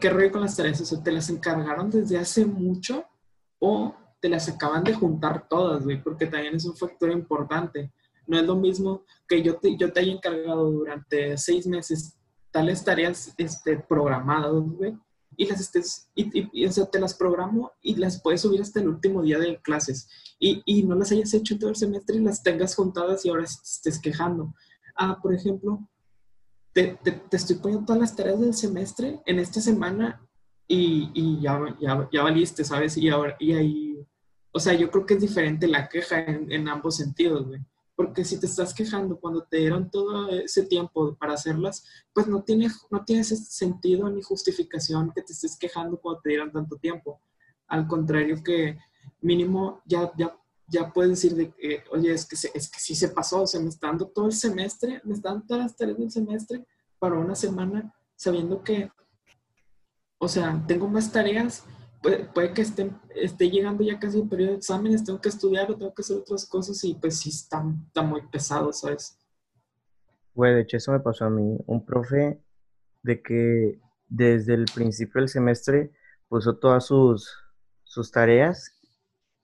[0.00, 0.80] ¿qué rollo con las tareas?
[0.80, 3.04] O sea, te las encargaron desde hace mucho
[3.58, 7.92] o te las acaban de juntar todas, güey, porque también es un factor importante.
[8.26, 12.16] No es lo mismo que yo te, yo te haya encargado durante seis meses
[12.50, 14.96] tales tareas este, programadas, güey,
[15.36, 18.88] y las estés, y, o sea, te las programo y las puedes subir hasta el
[18.88, 22.42] último día de clases y, y no las hayas hecho todo el semestre y las
[22.42, 24.54] tengas juntadas y ahora estés quejando.
[24.96, 25.88] Ah, por ejemplo,
[26.72, 30.24] te, te, te, estoy poniendo todas las tareas del semestre en esta semana
[30.66, 32.96] y, ya, ya, ya, valiste, ¿sabes?
[32.96, 34.06] Y, ahora, y ahí,
[34.52, 37.60] o sea, yo creo que es diferente la queja en, ambos sentidos, güey.
[37.96, 42.42] Porque si te estás quejando cuando te dieron todo ese tiempo para hacerlas, pues no
[42.42, 47.20] tiene, no tiene sentido ni justificación que te estés quejando cuando te dieron tanto tiempo.
[47.68, 48.78] Al contrario que
[49.20, 53.08] mínimo ya, ya, ya puedes decir de que, oye, es que, es que sí se
[53.08, 56.10] pasó, o sea, me está dando todo el semestre, me están todas las tareas del
[56.10, 56.66] semestre
[56.98, 58.90] para una semana, sabiendo que
[60.24, 61.66] o sea, tengo más tareas,
[62.00, 65.76] puede, que esté, esté, llegando ya casi el periodo de exámenes, tengo que estudiar o
[65.76, 69.18] tengo que hacer otras cosas y pues sí está, está muy pesado, ¿sabes?
[70.34, 71.58] Güey, de hecho eso me pasó a mí.
[71.66, 72.40] Un profe
[73.02, 75.92] de que desde el principio del semestre
[76.28, 77.30] puso todas sus,
[77.84, 78.72] sus tareas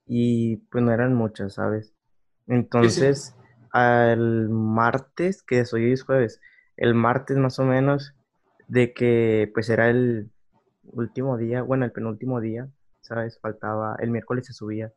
[0.06, 1.94] y pues no eran muchas, ¿sabes?
[2.46, 3.36] Entonces,
[3.70, 6.40] al martes, que es hoy es jueves,
[6.76, 8.14] el martes más o menos,
[8.66, 10.30] de que pues era el
[10.92, 12.68] último día, bueno, el penúltimo día,
[13.00, 13.38] ¿sabes?
[13.40, 14.92] Faltaba, el miércoles se subía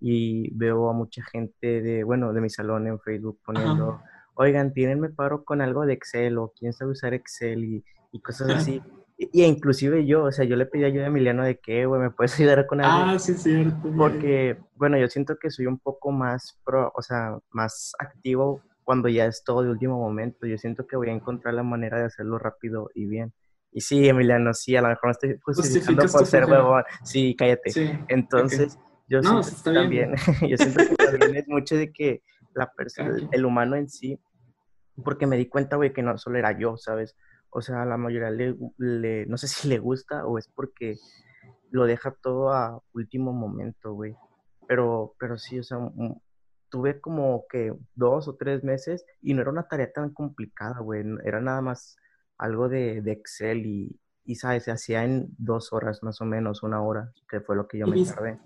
[0.00, 4.00] y veo a mucha gente de, bueno, de mi salón en Facebook poniendo,
[4.34, 8.50] oigan, tírenme paro con algo de Excel o quién sabe usar Excel y, y cosas
[8.50, 8.82] así.
[9.16, 12.10] Y, inclusive yo, o sea, yo le pedí ayuda a Emiliano de que, güey, ¿me
[12.10, 13.10] puedes ayudar con algo?
[13.10, 13.92] Ah, sí, cierto.
[13.96, 19.08] Porque, bueno, yo siento que soy un poco más pro, o sea, más activo cuando
[19.08, 20.46] ya es todo de último momento.
[20.46, 23.32] Yo siento que voy a encontrar la manera de hacerlo rápido y bien.
[23.70, 26.84] Y sí, Emiliano, sí, a lo mejor no estoy justificando por ser huevón.
[27.04, 27.70] Sí, cállate.
[28.08, 28.78] Entonces,
[29.08, 30.14] yo siento que también,
[30.48, 32.22] yo siento que también es mucho de que
[32.54, 34.18] la persona, el humano en sí,
[35.04, 37.16] porque me di cuenta, güey, que no solo era yo, ¿sabes?
[37.50, 40.96] O sea, a la mayoría le, no sé si le gusta o es porque
[41.70, 44.14] lo deja todo a último momento, güey.
[44.66, 45.78] Pero, pero sí, o sea,
[46.68, 51.04] tuve como que dos o tres meses y no era una tarea tan complicada, güey.
[51.24, 51.96] Era nada más
[52.38, 54.64] algo de, Excel y, y, ¿sabes?
[54.64, 57.86] Se hacía en dos horas más o menos, una hora, que fue lo que yo
[57.86, 58.38] me tardé.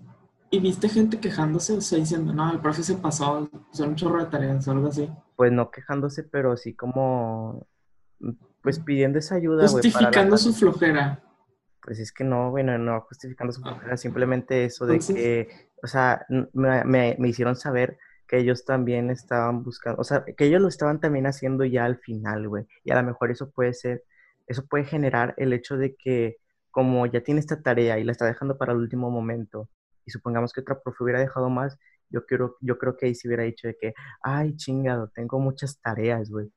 [0.49, 4.23] ¿Y viste gente quejándose, o sea, diciendo, no, el profe se pasó, son un chorro
[4.23, 5.09] de tareas o algo así?
[5.35, 7.67] Pues no quejándose, pero sí como
[8.61, 9.67] pues pidiendo esa ayuda.
[9.67, 11.21] Justificando su flojera.
[11.81, 13.71] Pues es que no, bueno, no justificando su ah.
[13.71, 17.97] flojera, simplemente eso de que, o sea, me, me, hicieron saber
[18.27, 21.97] que ellos también estaban buscando, o sea, que ellos lo estaban también haciendo ya al
[21.97, 22.65] final, güey.
[22.83, 24.03] Y a lo mejor eso puede ser,
[24.47, 26.37] eso puede generar el hecho de que
[26.71, 29.69] como ya tiene esta tarea y la está dejando para el último momento,
[30.05, 31.77] y supongamos que otra profe hubiera dejado más,
[32.09, 35.79] yo quiero, yo creo que ahí se hubiera dicho de que, ay, chingado, tengo muchas
[35.81, 36.51] tareas, güey.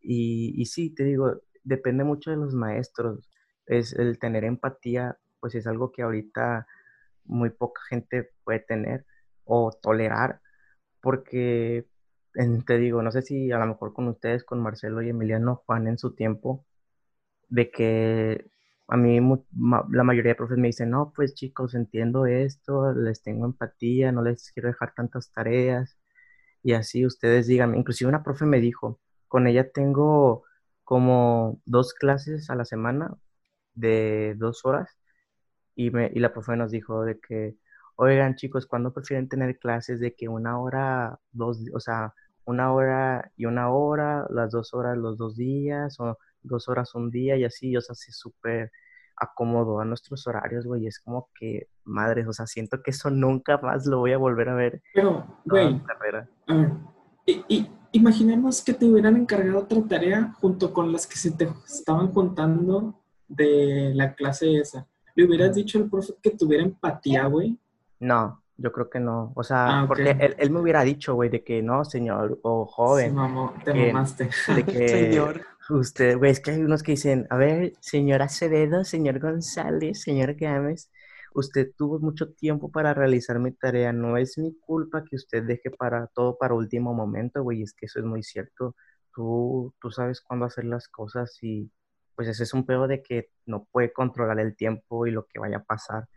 [0.00, 3.30] Y, y sí, te digo, depende mucho de los maestros.
[3.66, 6.66] Es el tener empatía, pues es algo que ahorita
[7.24, 9.06] muy poca gente puede tener
[9.44, 10.40] o tolerar,
[11.04, 11.86] porque
[12.66, 15.86] te digo, no sé si a lo mejor con ustedes, con Marcelo y Emiliano Juan
[15.88, 16.66] en su tiempo,
[17.48, 18.46] de que
[18.88, 19.20] a mí
[19.90, 24.22] la mayoría de profes me dicen, no, pues chicos, entiendo esto, les tengo empatía, no
[24.22, 25.98] les quiero dejar tantas tareas,
[26.62, 30.44] y así ustedes digan, inclusive una profe me dijo, con ella tengo
[30.84, 33.16] como dos clases a la semana
[33.74, 34.90] de dos horas
[35.74, 37.56] y, me, y la profe nos dijo de que,
[37.96, 43.32] oigan chicos, ¿cuándo prefieren tener clases de que una hora, dos, o sea, una hora
[43.36, 47.44] y una hora, las dos horas los dos días o dos horas un día y
[47.44, 48.70] así, o sea, se súper
[49.16, 53.58] acomodó a nuestros horarios, güey, es como que, madre, o sea, siento que eso nunca
[53.58, 54.82] más lo voy a volver a ver.
[54.92, 55.80] Pero, güey,
[57.26, 62.12] y, imaginemos que te hubieran encargado otra tarea junto con las que se te estaban
[62.12, 64.86] juntando de la clase esa.
[65.14, 67.56] ¿Le hubieras dicho al profe que tuviera empatía, güey?
[68.04, 69.32] No, yo creo que no.
[69.34, 73.10] O sea, ah, porque él, me hubiera dicho, güey, de que no, señor, o joven.
[73.10, 74.28] Sí, mamá, te mamaste.
[74.54, 75.40] De que, señor.
[75.70, 80.34] Usted, güey, es que hay unos que dicen, a ver, señor Acevedo, señor González, señor
[80.34, 80.90] Gámez,
[81.32, 85.70] usted tuvo mucho tiempo para realizar mi tarea, no es mi culpa que usted deje
[85.70, 88.76] para todo para último momento, güey, es que eso es muy cierto.
[89.14, 91.70] Tú, tú sabes cuándo hacer las cosas y
[92.14, 95.40] pues ese es un pedo de que no puede controlar el tiempo y lo que
[95.40, 96.08] vaya a pasar.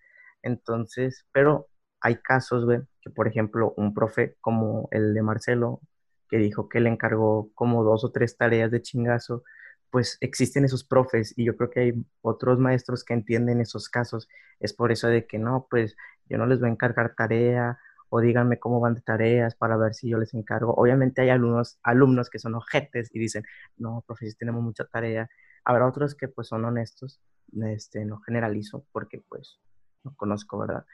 [0.41, 1.67] Entonces, pero
[2.01, 5.81] hay casos, güey, que por ejemplo un profe como el de Marcelo,
[6.29, 9.43] que dijo que le encargó como dos o tres tareas de chingazo,
[9.89, 14.27] pues existen esos profes y yo creo que hay otros maestros que entienden esos casos.
[14.59, 15.95] Es por eso de que no, pues
[16.29, 17.79] yo no les voy a encargar tarea
[18.09, 20.73] o díganme cómo van de tareas para ver si yo les encargo.
[20.75, 23.43] Obviamente hay alumnos, alumnos que son ojetes y dicen,
[23.77, 25.29] no, profes, tenemos mucha tarea.
[25.63, 27.21] Habrá otros que pues son honestos,
[27.65, 29.59] este, no generalizo porque pues
[30.03, 30.85] no conozco, ¿verdad?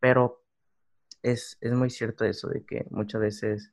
[0.00, 0.42] Pero
[1.22, 3.72] es, es muy cierto eso de que muchas veces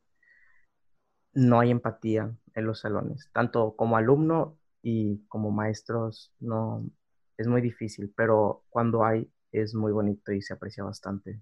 [1.33, 6.89] no hay empatía en los salones, tanto como alumno y como maestros no
[7.37, 11.41] es muy difícil, pero cuando hay es muy bonito y se aprecia bastante.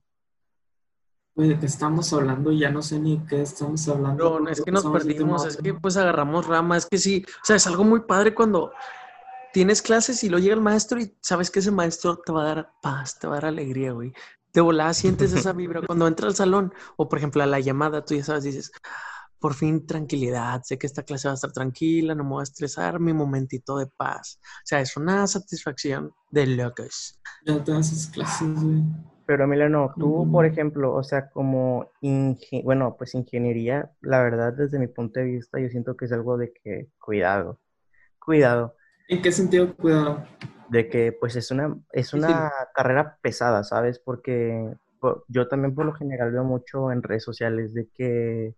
[1.36, 2.52] ¿de qué estamos hablando?
[2.52, 4.40] Ya no sé ni qué estamos hablando.
[4.40, 7.56] No, es que nos perdimos, es que pues agarramos rama, es que sí, o sea,
[7.56, 8.72] es algo muy padre cuando
[9.52, 12.56] tienes clases y lo llega el maestro y sabes que ese maestro te va a
[12.56, 14.14] dar paz, te va a dar alegría, güey.
[14.54, 18.06] De volada sientes esa vibra cuando entra al salón o por ejemplo a la llamada,
[18.06, 18.72] tú ya sabes, dices,
[19.40, 22.44] por fin tranquilidad, sé que esta clase va a estar tranquila, no me voy a
[22.44, 24.40] estresar, mi momentito de paz.
[24.42, 27.20] O sea, es una satisfacción de locos.
[27.46, 28.84] Ya todas esas clases, güey.
[29.26, 31.90] Pero Emiliano, tú, por ejemplo, o sea, como,
[32.64, 36.38] bueno, pues ingeniería, la verdad, desde mi punto de vista, yo siento que es algo
[36.38, 37.60] de que, cuidado,
[38.20, 38.76] cuidado.
[39.08, 40.26] ¿En qué sentido cuidado?
[40.74, 44.00] De que, pues, es una, es una carrera pesada, ¿sabes?
[44.00, 44.74] Porque
[45.28, 48.56] yo también por lo general veo mucho en redes sociales de que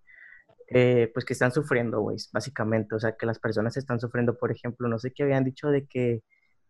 [0.67, 2.95] eh, pues que están sufriendo, güey, básicamente.
[2.95, 5.85] O sea, que las personas están sufriendo, por ejemplo, no sé qué habían dicho de
[5.85, 6.23] que,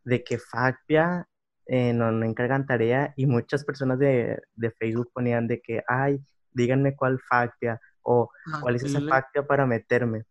[0.04, 1.28] de que Facpia
[1.68, 6.20] eh, no, no encargan tarea y muchas personas de, de, Facebook ponían de que, ay,
[6.52, 9.02] díganme cuál Facpia o Ah, cuál es esa.
[9.02, 10.24] Facpia para meterme.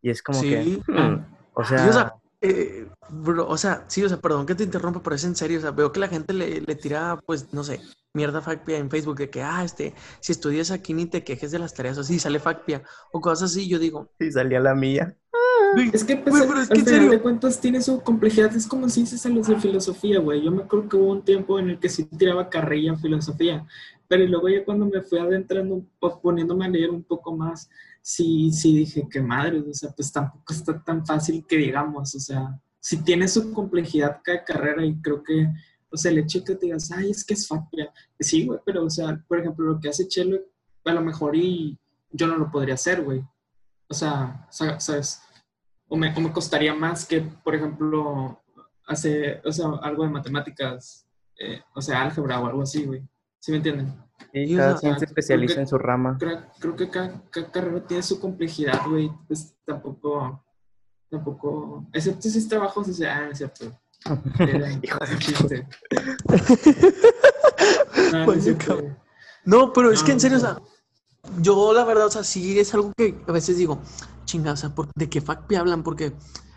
[0.00, 0.82] Y es como que, Sí.
[0.86, 5.02] Sí, sea, o sea, eh, bro, o sea, sí, o sea, perdón que te interrumpa,
[5.02, 7.64] pero es en serio, o sea, veo que la gente le, le tira, pues, no
[7.64, 7.80] sé,
[8.14, 11.58] mierda Facpia en Facebook de que, ah, este, si estudias aquí ni te quejes de
[11.58, 15.16] las tareas, o sí, sale Facpia, o cosas así, yo digo, y salía la mía.
[15.74, 17.10] güey, Es que, pues, Güey, pero es al que en final serio.
[17.10, 18.54] de cuentas tiene su complejidad.
[18.56, 20.42] Es como si dices a los de filosofía, güey.
[20.42, 23.66] Yo me acuerdo que hubo un tiempo en el que sí tiraba carrilla en filosofía,
[24.08, 25.82] pero luego ya cuando me fui adentrando,
[26.22, 27.68] poniéndome a leer un poco más,
[28.10, 32.18] sí, sí dije, qué madre, o sea, pues tampoco está tan fácil que digamos, o
[32.20, 35.46] sea, sí tiene su complejidad cada carrera y creo que,
[35.90, 38.84] o sea, el hecho que te digas, ay, es que es factia, sí, güey, pero,
[38.86, 40.38] o sea, por ejemplo, lo que hace Chelo,
[40.86, 41.78] a lo mejor y
[42.10, 43.22] yo no lo podría hacer, güey.
[43.90, 45.20] O sea, sa- ¿sabes?
[45.86, 48.42] O me, o me costaría más que, por ejemplo,
[48.86, 51.06] hacer, o sea, algo de matemáticas,
[51.38, 53.02] eh, o sea, álgebra o algo así, güey.
[53.38, 53.94] ¿Sí me entienden?
[54.20, 56.16] O cada sea, quien se especializa que- en su rama.
[56.18, 59.10] Creo, creo que cada, cada carrera tiene su complejidad, güey.
[59.26, 60.44] Pues tampoco,
[61.10, 63.66] tampoco, excepto si es trabajos, o sea, ah, es cierto.
[64.38, 65.66] Era Hijo de chiste.
[68.12, 68.56] No, no Pues, es.
[69.44, 70.46] No, pero es que No, en serio, o no.
[70.46, 70.62] sea,
[71.40, 73.80] yo la verdad, o sea, sí es algo que a veces digo,
[74.24, 75.82] chinga, o sea, ¿por- ¿de qué FACPI hablan?
[75.82, 76.12] Porque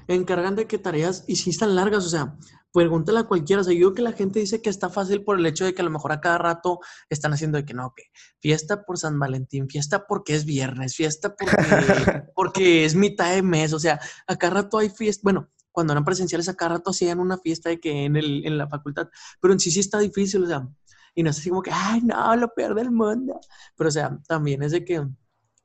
[0.07, 2.37] encargan de que tareas, y si están largas, o sea,
[2.73, 5.37] pregúntale a cualquiera, o sea, yo creo que la gente dice que está fácil por
[5.39, 7.93] el hecho de que a lo mejor a cada rato están haciendo de que no,
[7.95, 8.03] que
[8.39, 11.55] fiesta por San Valentín, fiesta porque es viernes, fiesta porque,
[12.35, 16.05] porque es mitad de mes, o sea, a cada rato hay fiesta, bueno, cuando eran
[16.05, 19.07] presenciales a cada rato hacían una fiesta de que en, el, en la facultad,
[19.39, 20.67] pero en sí sí está difícil, o sea,
[21.13, 23.39] y no es así como que, ay, no, lo peor del mundo.
[23.75, 25.05] Pero, o sea, también es de que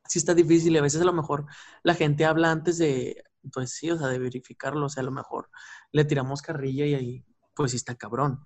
[0.08, 1.46] sí está difícil y a veces a lo mejor
[1.82, 3.22] la gente habla antes de,
[3.52, 4.86] pues sí, o sea, de verificarlo.
[4.86, 5.48] O sea, a lo mejor
[5.92, 8.44] le tiramos carrilla y ahí, pues sí está cabrón.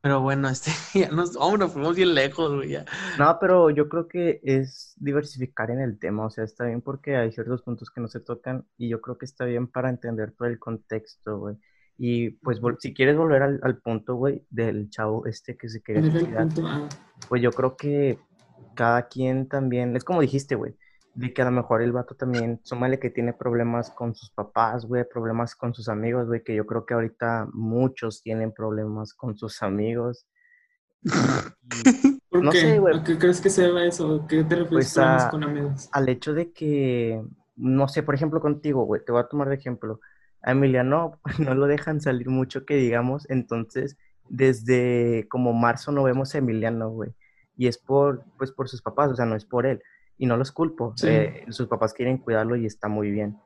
[0.00, 2.70] Pero bueno, este, ya nos, oh, nos fuimos bien lejos, güey.
[2.70, 2.84] ya.
[3.18, 7.16] No, pero yo creo que es diversificar en el tema, o sea, está bien porque
[7.16, 10.32] hay ciertos puntos que no se tocan y yo creo que está bien para entender
[10.32, 11.56] todo el contexto, güey.
[12.00, 16.02] Y pues si quieres volver al, al punto, güey, del chavo este que se quería
[16.02, 16.88] ¿Cuál era el suicidar,
[17.28, 18.20] pues yo creo que
[18.74, 20.76] cada quien también, es como dijiste, güey,
[21.18, 24.86] de que a lo mejor el vato también, súmale que tiene problemas con sus papás,
[24.86, 29.36] güey, problemas con sus amigos, güey, que yo creo que ahorita muchos tienen problemas con
[29.36, 30.26] sus amigos.
[32.30, 32.60] ¿Por No qué?
[32.60, 32.96] sé, güey.
[32.96, 34.26] ¿A qué crees que se deba eso?
[34.28, 35.88] ¿Qué te refieres Pues, a- con amigos?
[35.92, 37.22] al hecho de que,
[37.56, 40.00] no sé, por ejemplo, contigo, güey, te voy a tomar de ejemplo.
[40.42, 41.20] A Emiliano
[41.52, 43.96] no lo dejan salir mucho, que digamos, entonces
[44.28, 47.14] desde como marzo no vemos a Emiliano, güey.
[47.56, 49.82] Y es por, pues, por sus papás, o sea, no es por él.
[50.18, 50.92] Y no los culpo.
[50.96, 51.06] Sí.
[51.08, 53.38] eh, sus papás quieren cuidarlo y está muy bien.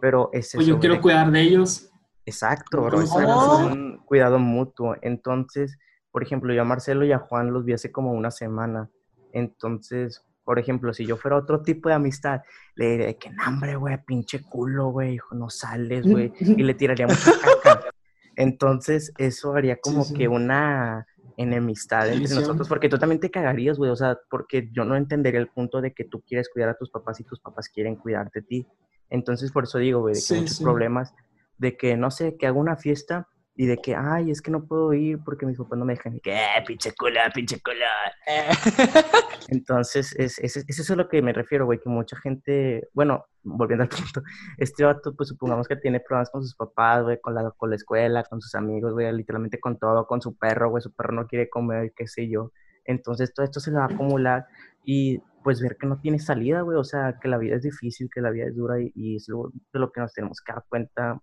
[0.00, 1.90] Pero es Pues yo quiero de- cuidar de ellos.
[2.26, 3.00] Exacto, ¿Cómo bro.
[3.02, 4.96] Es un- cuidado mutuo.
[5.02, 5.78] Entonces,
[6.10, 8.90] por ejemplo, yo a Marcelo y a Juan los vi hace como una semana.
[9.32, 12.40] Entonces, por ejemplo, si yo fuera otro tipo de amistad,
[12.74, 16.32] le diría que, no, hombre, güey, pinche culo, güey, hijo, no sales, güey.
[16.40, 17.84] Y le tiraría mucha caca.
[18.36, 20.14] Entonces, eso haría como sí.
[20.14, 21.06] que una
[21.42, 25.40] enemistad entre nosotros, porque tú también te cagarías, güey, o sea, porque yo no entendería
[25.40, 28.40] el punto de que tú quieres cuidar a tus papás y tus papás quieren cuidarte
[28.40, 28.66] a ti.
[29.08, 31.14] Entonces, por eso digo, güey, de que Sí, muchos problemas,
[31.58, 34.64] de que, no sé, que hago una fiesta y de que, ay, es que no
[34.64, 37.84] puedo ir porque mis papás no me dejan, y que, eh, pinche culo, pinche culo.
[39.48, 43.26] Entonces, es, es, es eso a lo que me refiero, güey, que mucha gente, bueno,
[43.42, 44.22] volviendo al punto,
[44.58, 47.76] este vato, pues supongamos que tiene problemas con sus papás, güey, con la, con la
[47.76, 51.26] escuela, con sus amigos, güey, literalmente con todo, con su perro, güey, su perro no
[51.26, 52.52] quiere comer, qué sé yo.
[52.84, 54.46] Entonces, todo esto se le va a acumular
[54.84, 58.08] y pues ver que no tiene salida, güey, o sea, que la vida es difícil,
[58.14, 60.52] que la vida es dura y, y es lo, de lo que nos tenemos que
[60.52, 61.20] dar cuenta,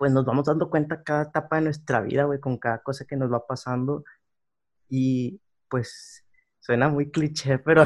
[0.00, 3.16] pues nos vamos dando cuenta cada etapa de nuestra vida, güey, con cada cosa que
[3.16, 4.02] nos va pasando
[4.88, 6.24] y pues
[6.60, 7.84] suena muy cliché, pero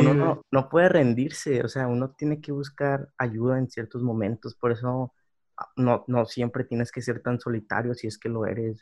[0.00, 4.54] uno no, no puede rendirse, o sea, uno tiene que buscar ayuda en ciertos momentos,
[4.56, 5.12] por eso
[5.58, 8.80] ah, no, no siempre tienes que ser tan solitario si es que lo eres.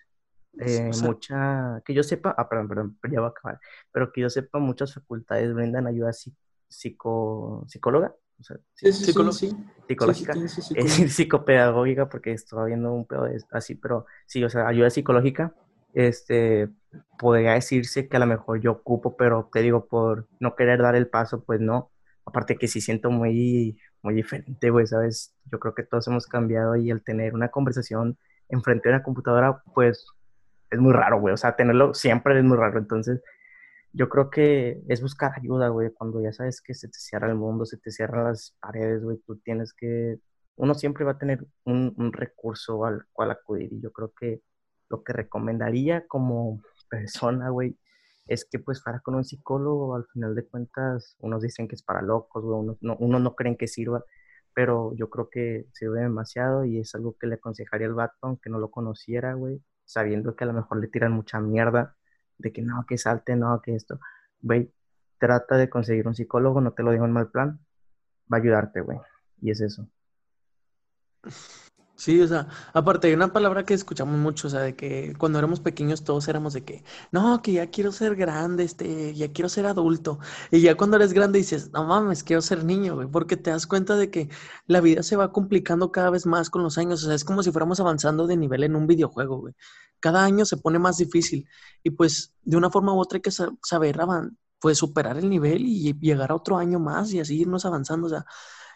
[0.57, 4.12] Eh, O sea- mucha, que yo sepa, ah, perdón, perdón, ya va a acabar, pero
[4.12, 6.36] que yo sepa, muchas facultades brindan ayuda psi-
[6.68, 9.57] psico, psicóloga, o sea, Sí, sí, sí,
[9.87, 10.35] psicológica,
[10.74, 15.55] es psicopedagógica porque estaba viendo un pedo así, pero sí, o sea, ayuda psicológica,
[15.95, 16.68] este,
[17.18, 20.97] podría decirse que a lo mejor yo ocupo, pero te digo, por no querer dar
[20.97, 21.91] el paso, pues no.
[22.26, 25.35] Aparte que sí siento muy, muy diferente, güey, ¿sabes?
[25.53, 28.18] Yo creo que todos hemos cambiado y el tener una conversación
[28.49, 30.07] enfrente de una computadora, pues
[30.70, 31.35] es muy raro, güey.
[31.35, 32.78] O sea, tenerlo siempre es muy raro.
[32.78, 33.22] Entonces,
[33.95, 37.36] yo creo que es buscar ayuda, güey, cuando ya sabes que se te cierra el
[37.36, 40.18] mundo, se te cierran las paredes, güey, tú tienes que,
[40.57, 44.42] uno siempre va a tener un, un recurso al cual acudir y yo creo que
[44.90, 47.78] lo que recomendaría como persona, güey,
[48.26, 51.82] es que pues fuera con un psicólogo, al final de cuentas, unos dicen que es
[51.82, 54.05] para locos, güey, unos no, uno no creen que sirva,
[54.55, 58.51] pero yo creo que sirve demasiado y es algo que le aconsejaría al vato, aunque
[58.51, 61.97] no lo conociera, güey, sabiendo que a lo mejor le tiran mucha mierda,
[62.39, 63.99] de que no, que salte, no, que esto,
[64.41, 64.72] güey,
[65.18, 67.61] trata de conseguir un psicólogo, no te lo digo en mal plan,
[68.32, 68.99] va a ayudarte, güey,
[69.41, 69.89] y es eso.
[71.97, 75.39] Sí, o sea, aparte hay una palabra que escuchamos mucho, o sea, de que cuando
[75.39, 79.49] éramos pequeños todos éramos de que, no, que ya quiero ser grande, este, ya quiero
[79.49, 80.18] ser adulto.
[80.51, 83.66] Y ya cuando eres grande dices, no mames, quiero ser niño, güey, porque te das
[83.68, 84.28] cuenta de que
[84.66, 87.45] la vida se va complicando cada vez más con los años, o sea, es como
[87.45, 89.55] si fuéramos avanzando de nivel en un videojuego, güey.
[90.05, 91.48] Cada año se pone más difícil
[91.82, 93.98] y pues de una forma u otra hay que saber,
[94.61, 98.11] pues superar el nivel y llegar a otro año más y así irnos avanzando, o
[98.11, 98.26] sea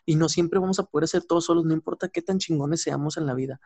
[0.06, 3.18] y no siempre vamos a poder hacer todo solos, no importa qué tan chingones seamos
[3.18, 3.60] en la vida.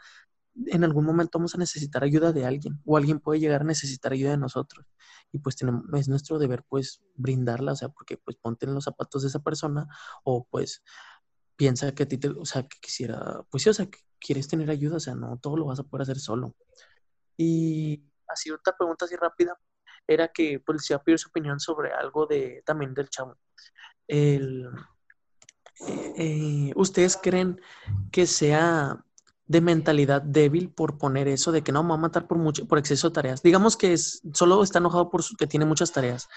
[0.67, 4.13] En algún momento vamos a necesitar ayuda de alguien o alguien puede llegar a necesitar
[4.13, 4.85] ayuda de nosotros
[5.31, 5.57] y pues
[5.95, 9.39] es nuestro deber pues brindarla, o sea, porque pues ponte en los zapatos de esa
[9.39, 9.87] persona
[10.25, 10.83] o pues
[11.55, 14.49] piensa que a ti te, o sea, que quisiera, pues sí, o sea, que quieres
[14.49, 16.57] tener ayuda, o sea, no todo lo vas a poder hacer solo.
[17.37, 19.59] Y así otra pregunta así rápida
[20.07, 23.37] era que policía pues, pidió su opinión sobre algo de también del chavo.
[24.09, 24.69] El,
[25.89, 27.61] eh, ¿ustedes creen
[28.11, 29.05] que sea
[29.47, 32.67] de mentalidad débil por poner eso de que no me va a matar por mucho,
[32.67, 33.43] por exceso de tareas?
[33.43, 36.29] Digamos que es, solo está enojado por que tiene muchas tareas.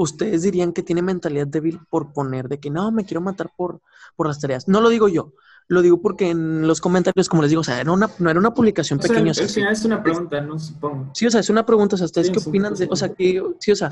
[0.00, 3.80] ¿Ustedes dirían que tiene mentalidad débil por poner de que no, me quiero matar por,
[4.14, 4.68] por las tareas?
[4.68, 5.32] No lo digo yo,
[5.66, 8.54] lo digo porque en los comentarios, como les digo, o sea, una, no era una
[8.54, 9.32] publicación pequeña.
[9.32, 11.10] es una pregunta, no supongo.
[11.14, 13.42] Sí, o sea, es una pregunta, o sea, ¿ustedes qué opinan de, o sea, que,
[13.58, 13.90] sí, o sea,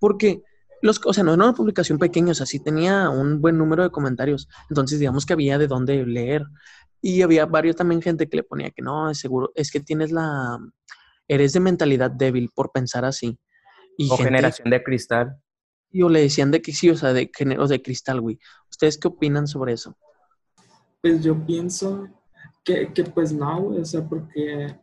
[0.00, 0.42] porque
[0.82, 3.84] los, o sea, no era una publicación pequeña, o sea, sí tenía un buen número
[3.84, 4.48] de comentarios.
[4.68, 6.44] Entonces, digamos que había de dónde leer.
[7.00, 10.10] Y había varios también gente que le ponía que no, es seguro, es que tienes
[10.10, 10.58] la,
[11.28, 13.38] eres de mentalidad débil por pensar así.
[13.96, 15.36] Y o generación de cristal.
[15.94, 18.40] Y o le decían de que sí, o sea, de géneros de cristal, güey.
[18.68, 19.96] ¿Ustedes qué opinan sobre eso?
[21.00, 22.08] Pues yo pienso
[22.64, 24.76] que, que pues no, güey, o sea, porque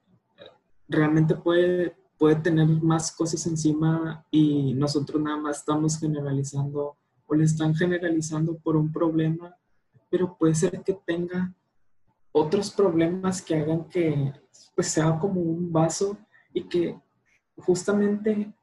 [0.88, 6.96] realmente puede, puede tener más cosas encima y nosotros nada más estamos generalizando
[7.26, 9.54] o le están generalizando por un problema,
[10.10, 11.54] pero puede ser que tenga
[12.32, 14.32] otros problemas que hagan que
[14.76, 16.18] pues sea como un vaso
[16.54, 16.98] y que
[17.58, 18.54] justamente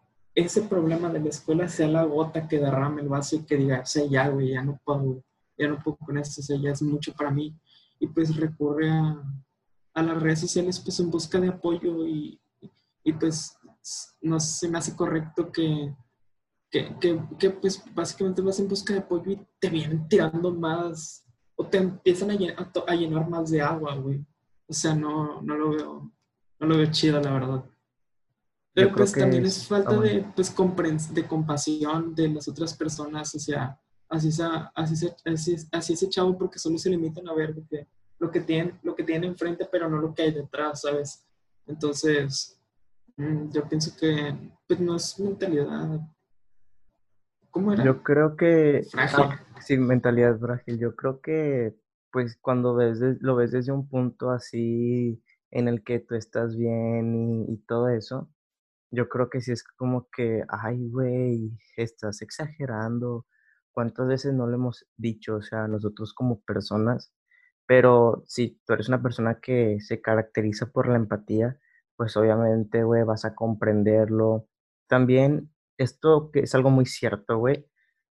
[0.45, 3.81] ese problema de la escuela sea la gota que derrame el vaso y que diga,
[3.81, 5.23] o sea, ya, güey, ya no puedo,
[5.57, 7.55] ya no puedo con esto, o sea, ya es mucho para mí.
[7.99, 9.21] Y pues recurre a,
[9.95, 12.41] a las redes sociales pues en busca de apoyo y,
[13.03, 13.57] y pues
[14.21, 15.95] no se me hace correcto que,
[16.71, 21.25] que, pues básicamente vas en busca de apoyo y te vienen tirando más
[21.57, 22.35] o te empiezan a
[22.87, 24.25] a llenar más de agua, güey.
[24.69, 26.13] O sea, no, no lo veo,
[26.61, 27.65] no lo veo chido, la verdad.
[28.85, 30.55] Pero pues también es, falta de, pues,
[31.15, 34.29] de compasión de las otras personas, o sea, así,
[34.75, 37.87] así, así, así ese chavo porque solo se limitan a ver lo que,
[38.19, 41.25] lo que tienen, lo que tienen enfrente, pero no lo que hay detrás, ¿sabes?
[41.67, 42.59] Entonces,
[43.19, 44.35] Mm, yo pienso que
[44.67, 46.01] pues, no es mentalidad.
[47.51, 47.85] ¿Cómo era?
[47.85, 48.87] Yo creo que.
[48.91, 49.25] Frágil.
[49.61, 50.79] sí, mentalidad frágil.
[50.79, 51.75] Yo creo que,
[52.13, 55.21] pues, cuando ves lo ves desde un punto así
[55.51, 58.31] en el que tú estás bien y, y todo eso,
[58.91, 63.27] yo creo que sí es como que, ay, güey, estás exagerando.
[63.73, 65.37] ¿Cuántas veces no lo hemos dicho?
[65.37, 67.13] O sea, nosotros como personas,
[67.67, 71.59] pero si tú eres una persona que se caracteriza por la empatía,
[71.97, 74.49] pues obviamente, güey, vas a comprenderlo.
[74.89, 77.67] También esto que es algo muy cierto, güey.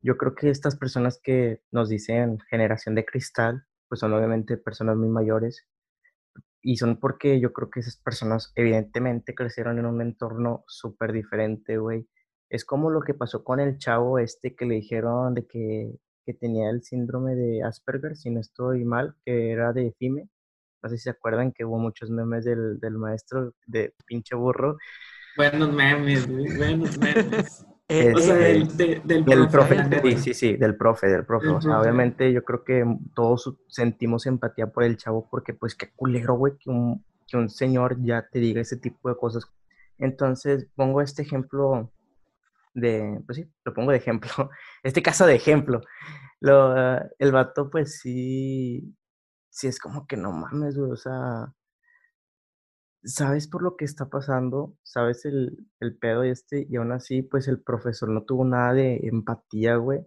[0.02, 4.96] Yo creo que estas personas que nos dicen generación de cristal, pues son obviamente personas
[4.96, 5.66] muy mayores
[6.62, 11.78] y son porque yo creo que esas personas evidentemente crecieron en un entorno súper diferente,
[11.78, 12.06] güey.
[12.50, 15.92] Es como lo que pasó con el chavo este que le dijeron de que,
[16.24, 20.28] que tenía el síndrome de Asperger, si no estoy mal, que era de FIME
[20.82, 24.78] no sé si se acuerdan que hubo muchos memes del, del maestro de pinche burro.
[25.36, 27.64] Buenos memes, buenos memes.
[27.88, 29.76] O sea, este, del, del, profe.
[30.02, 31.48] Sí, sí, sí, del profe, del profe.
[31.48, 35.90] o sea, obviamente yo creo que todos sentimos empatía por el chavo porque pues qué
[35.94, 39.46] culero, güey, que un, que un señor ya te diga ese tipo de cosas.
[39.98, 41.92] Entonces pongo este ejemplo
[42.74, 44.30] de, pues sí, lo pongo de ejemplo,
[44.82, 45.80] este caso de ejemplo.
[46.40, 46.74] Lo,
[47.18, 48.96] el vato pues sí,
[49.50, 51.52] sí es como que no mames, güey, o sea,
[53.04, 57.48] sabes por lo que está pasando, sabes el, el pedo este, y aún así, pues
[57.48, 60.00] el profesor no tuvo nada de empatía, güey.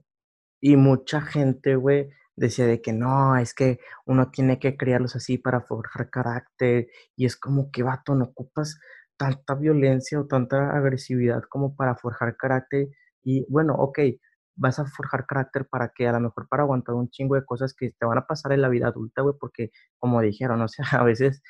[0.62, 5.38] Y mucha gente, güey, decía de que no, es que uno tiene que criarlos así
[5.38, 6.88] para forjar carácter.
[7.16, 8.80] Y es como que, vato, no ocupas
[9.18, 12.90] tanta violencia o tanta agresividad como para forjar carácter.
[13.24, 14.00] Y bueno, ok,
[14.56, 17.74] vas a forjar carácter para que a lo mejor para aguantar un chingo de cosas
[17.74, 20.86] que te van a pasar en la vida adulta, güey, porque como dijeron, o sea,
[21.02, 21.42] a veces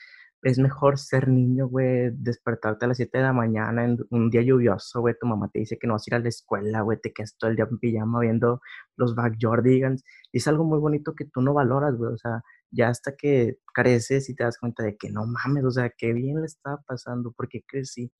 [0.45, 4.43] es mejor ser niño, güey, despertarte a las 7 de la mañana en un día
[4.43, 6.99] lluvioso, güey, tu mamá te dice que no vas a ir a la escuela, güey,
[7.01, 8.61] te quedas todo el día en pijama viendo
[8.95, 10.03] los Backyardigans.
[10.31, 13.57] Y es algo muy bonito que tú no valoras, güey, o sea, ya hasta que
[13.73, 16.77] creces y te das cuenta de que no mames, o sea, qué bien le estaba
[16.85, 18.11] pasando, porque crecí.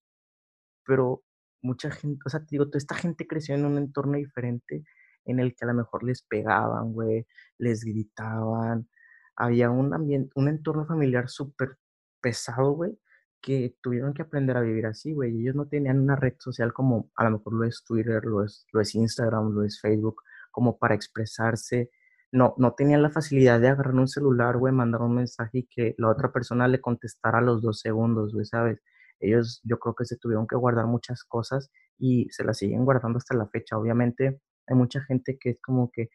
[0.86, 1.24] Pero
[1.62, 4.84] mucha gente, o sea, te digo, toda esta gente creció en un entorno diferente
[5.26, 7.28] en el que a lo mejor les pegaban, güey,
[7.60, 8.90] les gritaban.
[9.36, 11.78] Había un ambiente, un entorno familiar súper
[12.26, 12.98] pesado, güey,
[13.40, 15.40] que tuvieron que aprender a vivir así, güey.
[15.42, 18.66] Ellos no tenían una red social como a lo mejor lo es Twitter, lo es,
[18.74, 21.92] lo es Instagram, lo es Facebook, como para expresarse.
[22.32, 25.94] No, no tenían la facilidad de agarrar un celular, güey, mandar un mensaje y que
[26.00, 28.80] la otra persona le contestara a los dos segundos, güey, ¿sabes?
[29.20, 31.70] Ellos yo creo que se tuvieron que guardar muchas cosas
[32.00, 33.78] y se las siguen guardando hasta la fecha.
[33.78, 36.10] Obviamente hay mucha gente que es como que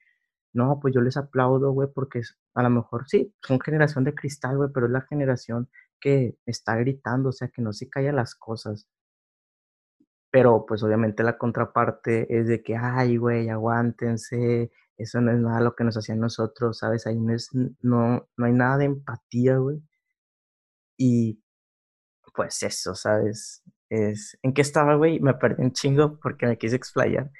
[0.53, 2.23] no, pues yo les aplaudo, güey, porque
[2.55, 5.69] a lo mejor sí, son generación de cristal, güey, pero es la generación
[6.01, 8.89] que está gritando, o sea, que no se callan las cosas.
[10.31, 15.61] Pero pues obviamente la contraparte es de que, ay, güey, aguántense, eso no es nada
[15.61, 17.07] lo que nos hacían nosotros, ¿sabes?
[17.07, 17.51] Ahí no, es,
[17.83, 19.83] no, no hay nada de empatía, güey.
[20.97, 21.43] Y
[22.35, 23.63] pues eso, ¿sabes?
[23.89, 25.21] Es, ¿En qué estaba, güey?
[25.21, 27.31] Me perdí un chingo porque me quise explayar.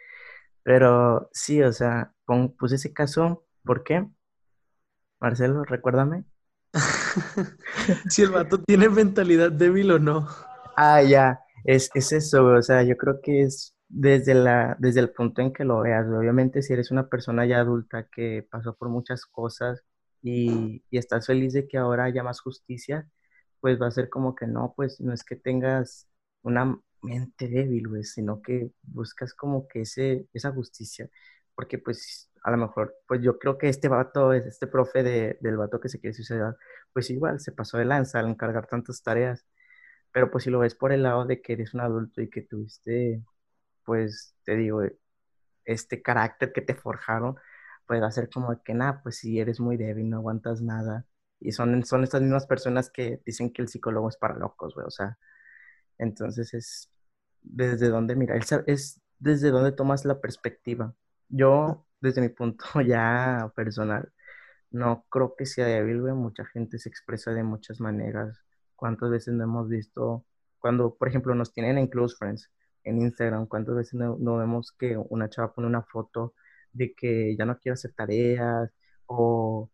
[0.65, 2.15] Pero sí, o sea,
[2.59, 4.07] puse ese caso, ¿por qué?
[5.21, 6.25] Marcelo, recuérdame.
[8.09, 10.29] Si el vato tiene mentalidad débil o no.
[10.77, 15.11] Ah, ya, es, es eso, o sea, yo creo que es desde, la, desde el
[15.11, 16.07] punto en que lo veas.
[16.07, 19.83] Obviamente, si eres una persona ya adulta que pasó por muchas cosas
[20.23, 23.09] y, y estás feliz de que ahora haya más justicia,
[23.61, 26.09] pues va a ser como que no, pues no es que tengas
[26.43, 31.09] una mente débil, güey, sino que buscas como que ese, esa justicia,
[31.55, 35.57] porque pues a lo mejor, pues yo creo que este vato, este profe de, del
[35.57, 36.57] vato que se quiere suicidar,
[36.93, 39.47] pues igual se pasó de lanza al encargar tantas tareas,
[40.13, 42.43] pero pues si lo ves por el lado de que eres un adulto y que
[42.43, 43.23] tuviste,
[43.85, 44.83] pues te digo,
[45.65, 47.37] este carácter que te forjaron,
[47.87, 51.07] pues va a ser como que nada, pues si eres muy débil, no aguantas nada.
[51.41, 54.87] Y son, son estas mismas personas que dicen que el psicólogo es para locos, güey,
[54.87, 55.19] o sea,
[55.99, 56.91] entonces es
[57.43, 58.37] desde dónde mira,
[58.67, 60.95] es desde dónde tomas la perspectiva.
[61.29, 64.13] Yo, desde mi punto ya personal,
[64.71, 66.15] no creo que sea débil, güey.
[66.15, 68.39] Mucha gente se expresa de muchas maneras.
[68.77, 70.25] ¿Cuántas veces no hemos visto,
[70.59, 72.51] cuando, por ejemplo, nos tienen en Close Friends,
[72.85, 76.35] en Instagram, cuántas veces no, vemos que una chava pone una foto
[76.73, 78.71] de que ya no quiere hacer tareas
[79.07, 79.71] o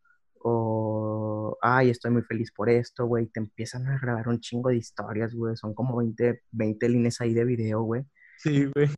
[0.48, 4.76] o, ay, estoy muy feliz por esto, güey, te empiezan a grabar un chingo de
[4.76, 8.04] historias, güey, son como 20, 20 líneas ahí de video, güey.
[8.38, 8.88] Sí, güey.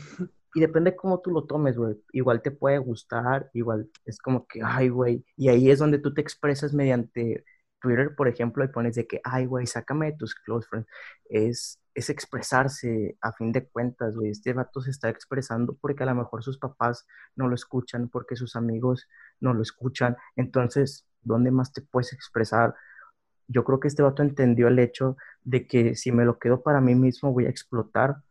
[0.58, 1.94] Y depende cómo tú lo tomes, güey.
[2.12, 5.24] Igual te puede gustar, igual es como que, ay, güey.
[5.36, 7.44] Y ahí es donde tú te expresas mediante
[7.80, 10.88] Twitter, por ejemplo, y pones de que, ay, güey, sácame de tus close friends.
[11.28, 14.32] Es, es expresarse a fin de cuentas, güey.
[14.32, 17.06] Este vato se está expresando porque a lo mejor sus papás
[17.36, 19.06] no lo escuchan, porque sus amigos
[19.38, 20.16] no lo escuchan.
[20.34, 22.74] Entonces, ¿dónde más te puedes expresar?
[23.46, 26.80] Yo creo que este vato entendió el hecho de que si me lo quedo para
[26.80, 28.24] mí mismo voy a explotar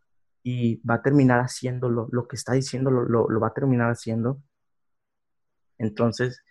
[0.43, 4.41] y va a terminar haciéndolo, lo que está diciendo lo, lo, va a terminar haciendo.
[5.77, 6.43] Entonces,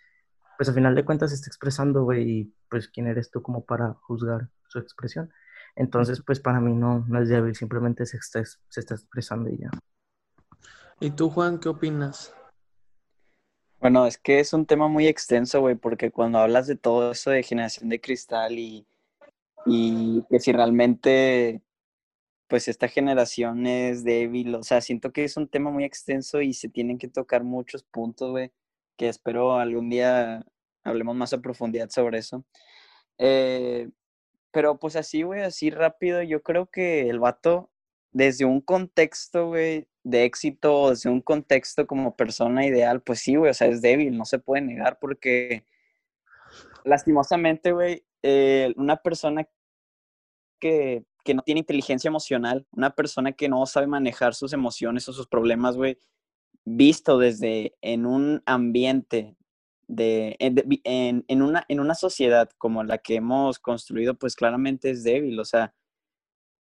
[0.57, 3.65] pues al final de cuentas se está expresando, güey, y pues quién eres tú como
[3.65, 5.31] para juzgar su expresión.
[5.75, 9.57] Entonces, pues para mí no, no es débil, simplemente se está, se está expresando y
[9.57, 9.69] ya.
[10.99, 12.33] ¿Y tú, Juan, qué opinas?
[13.79, 17.29] Bueno, es que es un tema muy extenso, güey, porque cuando hablas de todo eso
[17.29, 18.87] de generación de cristal y,
[19.67, 21.61] y que si realmente,
[22.47, 26.53] pues esta generación es débil, o sea, siento que es un tema muy extenso y
[26.53, 28.51] se tienen que tocar muchos puntos, güey,
[28.97, 30.45] que espero algún día
[30.83, 32.45] hablemos más a profundidad sobre eso.
[33.17, 33.89] Eh,
[34.51, 37.69] pero pues así, güey, así rápido, yo creo que el vato,
[38.11, 43.51] desde un contexto, güey, de éxito, desde un contexto como persona ideal, pues sí, güey,
[43.51, 45.65] o sea, es débil, no se puede negar porque
[46.85, 49.47] lastimosamente, güey, eh, una persona
[50.59, 55.13] que, que, no tiene inteligencia emocional, una persona que no sabe manejar sus emociones o
[55.13, 55.97] sus problemas, güey,
[56.63, 59.35] visto desde en un ambiente
[59.87, 65.03] de, en, en, una, en una sociedad como la que hemos construido, pues claramente es
[65.03, 65.73] débil, o sea,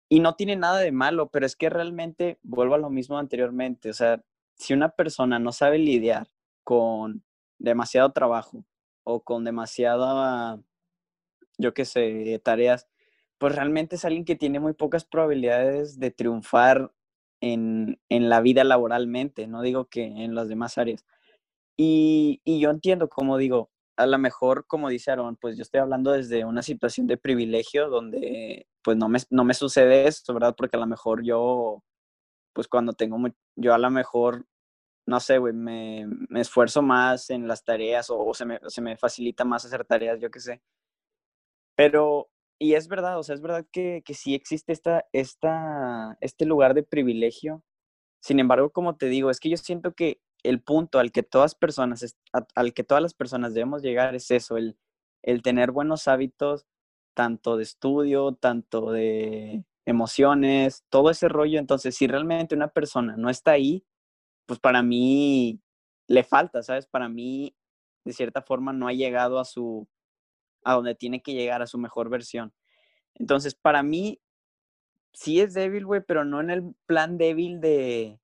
[0.09, 3.89] y no tiene nada de malo, pero es que realmente vuelvo a lo mismo anteriormente.
[3.89, 4.23] O sea,
[4.55, 6.29] si una persona no sabe lidiar
[6.63, 7.23] con
[7.57, 8.63] demasiado trabajo
[9.03, 10.61] o con demasiada,
[11.57, 12.87] yo qué sé, tareas,
[13.37, 16.91] pues realmente es alguien que tiene muy pocas probabilidades de triunfar
[17.41, 21.05] en, en la vida laboralmente, no digo que en las demás áreas.
[21.77, 25.79] Y, y yo entiendo, como digo, a lo mejor, como dice Aaron, pues yo estoy
[25.79, 30.55] hablando desde una situación de privilegio donde pues no me, no me sucede esto, ¿verdad?
[30.57, 31.83] Porque a lo mejor yo,
[32.53, 33.17] pues cuando tengo,
[33.55, 34.45] yo a lo mejor,
[35.07, 38.97] no sé, güey, me, me, esfuerzo más en las tareas o, se, me, se, me,
[38.97, 40.61] facilita más hacer tareas, yo qué sé.
[41.75, 42.29] Pero,
[42.59, 46.73] y es verdad, o sea, es verdad que, que sí existe esta, esta, este lugar
[46.73, 47.63] de privilegio.
[48.21, 51.55] Sin embargo, como te digo, es que yo siento que el punto al que todas
[51.55, 52.17] personas,
[52.55, 54.77] al que todas las personas debemos llegar es eso, el,
[55.23, 56.65] el tener buenos hábitos,
[57.13, 61.59] tanto de estudio, tanto de emociones, todo ese rollo.
[61.59, 63.85] Entonces, si realmente una persona no está ahí,
[64.45, 65.61] pues para mí
[66.07, 66.87] le falta, ¿sabes?
[66.87, 67.55] Para mí,
[68.05, 69.87] de cierta forma, no ha llegado a su,
[70.65, 72.53] a donde tiene que llegar, a su mejor versión.
[73.13, 74.19] Entonces, para mí,
[75.13, 78.19] sí es débil, güey, pero no en el plan débil de,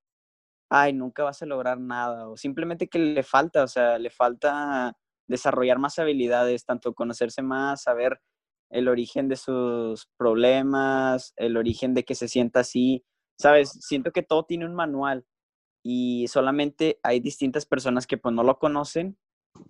[0.68, 4.96] ay, nunca vas a lograr nada, o simplemente que le falta, o sea, le falta
[5.26, 8.20] desarrollar más habilidades, tanto conocerse más, saber
[8.70, 13.04] el origen de sus problemas, el origen de que se sienta así,
[13.38, 13.70] ¿sabes?
[13.80, 15.24] Siento que todo tiene un manual
[15.82, 19.18] y solamente hay distintas personas que pues no lo conocen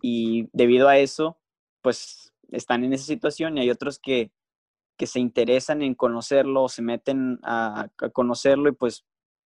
[0.01, 1.39] y debido a eso,
[1.83, 4.31] pues están en esa situación y hay otros que,
[4.97, 9.05] que se interesan en conocerlo, o se meten a, conocerlo y pues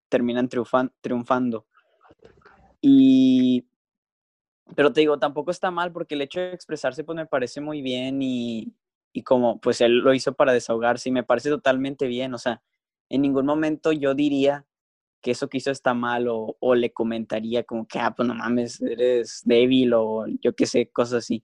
[0.09, 1.65] terminan triunfan, triunfando.
[2.81, 3.67] Y,
[4.75, 7.81] pero te digo, tampoco está mal porque el hecho de expresarse pues me parece muy
[7.81, 8.75] bien y,
[9.13, 12.61] y como pues él lo hizo para desahogarse y me parece totalmente bien, o sea,
[13.09, 14.65] en ningún momento yo diría
[15.21, 18.35] que eso que hizo está mal o, o le comentaría como que, ah, pues no
[18.35, 21.43] mames, eres débil o yo qué sé, cosas así.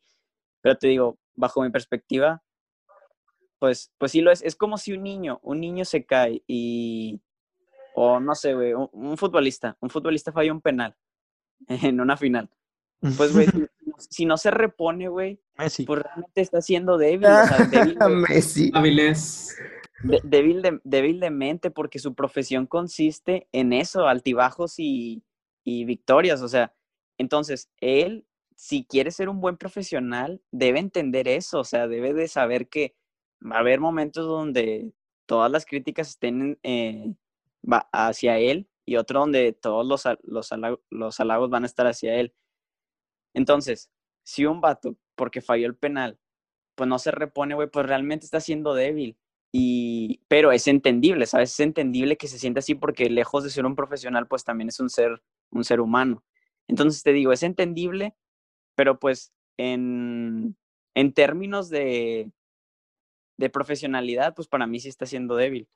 [0.61, 2.43] Pero te digo, bajo mi perspectiva,
[3.59, 4.41] pues, pues sí lo es.
[4.41, 7.21] Es como si un niño, un niño se cae y,
[7.95, 10.95] o no sé, güey, un, futbolista, un futbolista falla un penal
[11.67, 12.49] en una final.
[13.17, 13.47] Pues, güey,
[14.09, 17.27] si, no se repone, güey, pues realmente está siendo débil.
[17.27, 18.71] O sea, débil Messi.
[20.23, 25.23] débil, de, débil de mente porque su profesión consiste en eso, altibajos y,
[25.63, 26.41] y victorias.
[26.41, 26.73] O sea,
[27.17, 28.25] entonces, él,
[28.63, 31.59] si quiere ser un buen profesional, debe entender eso.
[31.59, 32.95] O sea, debe de saber que
[33.45, 34.93] va a haber momentos donde
[35.25, 37.13] todas las críticas estén eh,
[37.91, 40.49] hacia él y otro donde todos los, los,
[40.89, 42.33] los halagos van a estar hacia él.
[43.33, 43.91] Entonces,
[44.23, 46.17] si un vato, porque falló el penal,
[46.75, 49.17] pues no se repone, güey, pues realmente está siendo débil.
[49.51, 51.51] Y, pero es entendible, ¿sabes?
[51.51, 54.79] Es entendible que se siente así porque lejos de ser un profesional, pues también es
[54.79, 56.23] un ser, un ser humano.
[56.69, 58.15] Entonces te digo, es entendible,
[58.75, 60.55] pero pues en,
[60.95, 62.31] en términos de,
[63.37, 65.67] de profesionalidad, pues para mí sí está siendo débil.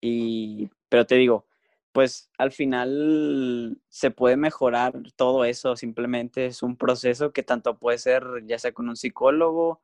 [0.00, 1.46] Y, pero te digo,
[1.92, 7.98] pues al final se puede mejorar todo eso, simplemente es un proceso que tanto puede
[7.98, 9.80] ser ya sea con un psicólogo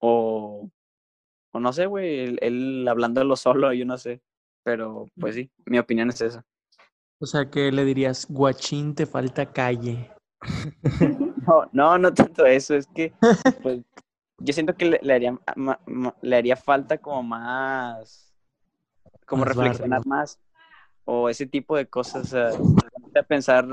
[0.00, 0.68] o,
[1.52, 4.20] o no sé, güey, él, hablándolo solo, yo no sé,
[4.64, 6.44] pero pues sí, mi opinión es esa.
[7.20, 10.10] O sea, que le dirías, guachín, te falta calle.
[11.48, 13.12] No, no, no tanto eso, es que
[13.62, 13.80] pues,
[14.38, 15.38] yo siento que le, le haría,
[16.22, 18.28] le haría falta como más
[19.28, 20.40] como reflexionar más
[21.04, 23.66] o ese tipo de cosas, a pensar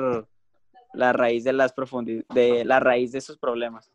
[0.94, 3.92] la raíz de las profundidades, de la raíz de esos problemas.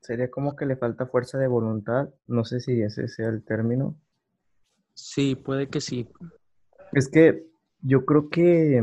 [0.00, 3.96] Sería como que le falta fuerza de voluntad, no sé si ese sea el término.
[4.94, 6.08] Sí, puede que sí.
[6.92, 7.44] Es que
[7.82, 8.82] yo creo que,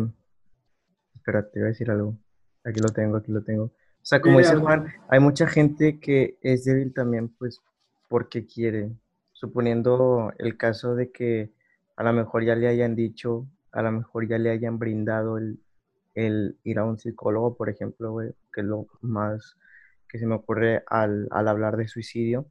[1.16, 2.16] espérate, voy a decir algo.
[2.64, 3.72] Aquí lo tengo, aquí lo tengo.
[4.04, 7.62] O sea, como dice Juan, hay mucha gente que es débil también, pues,
[8.10, 8.92] porque quiere.
[9.32, 11.54] Suponiendo el caso de que
[11.96, 15.58] a lo mejor ya le hayan dicho, a lo mejor ya le hayan brindado el,
[16.64, 19.56] ir a un psicólogo, por ejemplo, güey, que es lo más
[20.10, 22.46] que se me ocurre al, hablar de suicidio.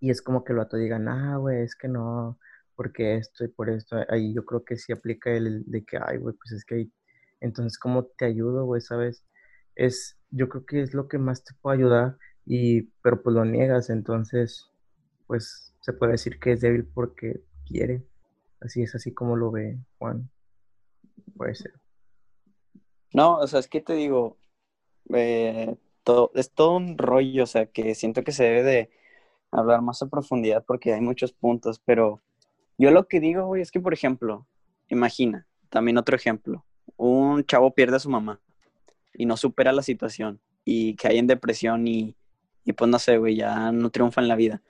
[0.00, 2.38] Y es como que el vato diga, ah, güey, es que no,
[2.74, 3.96] porque esto y por esto.
[4.10, 6.90] Ahí yo creo que sí aplica el de que, ay, güey, pues es que
[7.40, 8.80] entonces, ¿cómo te ayudo, güey?
[8.80, 9.24] ¿Sabes?
[9.74, 13.44] Es, yo creo que es lo que más te puede ayudar, y, pero pues lo
[13.44, 14.70] niegas, entonces,
[15.26, 18.04] pues se puede decir que es débil porque quiere.
[18.60, 20.30] Así es así como lo ve Juan.
[21.36, 21.72] Puede ser.
[23.12, 24.36] No, o sea, es que te digo,
[25.14, 28.90] eh, todo, es todo un rollo, o sea, que siento que se debe de
[29.50, 32.22] hablar más a profundidad porque hay muchos puntos, pero
[32.78, 34.46] Yo lo que digo, es que, por ejemplo,
[34.88, 36.66] imagina, también otro ejemplo,
[36.96, 38.40] un chavo pierde a su mamá
[39.16, 42.16] y no supera la situación y cae en depresión y,
[42.64, 44.62] y pues no sé, güey, ya no triunfa en la vida.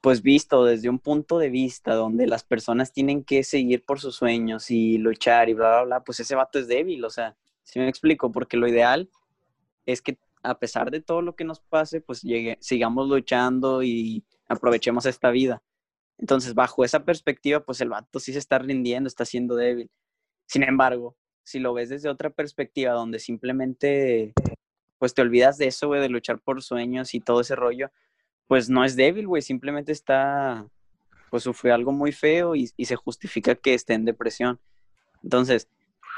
[0.00, 4.16] Pues visto desde un punto de vista donde las personas tienen que seguir por sus
[4.16, 7.78] sueños y luchar y bla, bla, bla, pues ese vato es débil, o sea, si
[7.78, 9.10] me explico, porque lo ideal
[9.86, 14.24] es que a pesar de todo lo que nos pase, pues llegue, sigamos luchando y
[14.48, 15.62] aprovechemos esta vida.
[16.18, 19.90] Entonces, bajo esa perspectiva, pues el vato sí se está rindiendo, está siendo débil.
[20.46, 24.32] Sin embargo, si lo ves desde otra perspectiva, donde simplemente,
[24.98, 27.90] pues te olvidas de eso, de luchar por sueños y todo ese rollo,
[28.46, 30.66] pues no es débil, güey, simplemente está,
[31.30, 34.58] pues sufrió algo muy feo y, y se justifica que esté en depresión.
[35.22, 35.68] Entonces,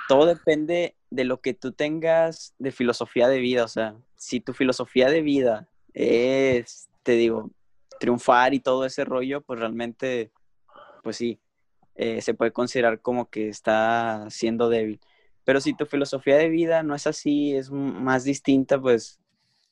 [0.08, 4.52] todo depende de lo que tú tengas de filosofía de vida, o sea, si tu
[4.52, 7.50] filosofía de vida es, te digo,
[7.98, 10.32] triunfar y todo ese rollo, pues realmente,
[11.02, 11.38] pues sí,
[11.94, 15.00] eh, se puede considerar como que está siendo débil.
[15.44, 19.20] Pero si tu filosofía de vida no es así, es más distinta, pues,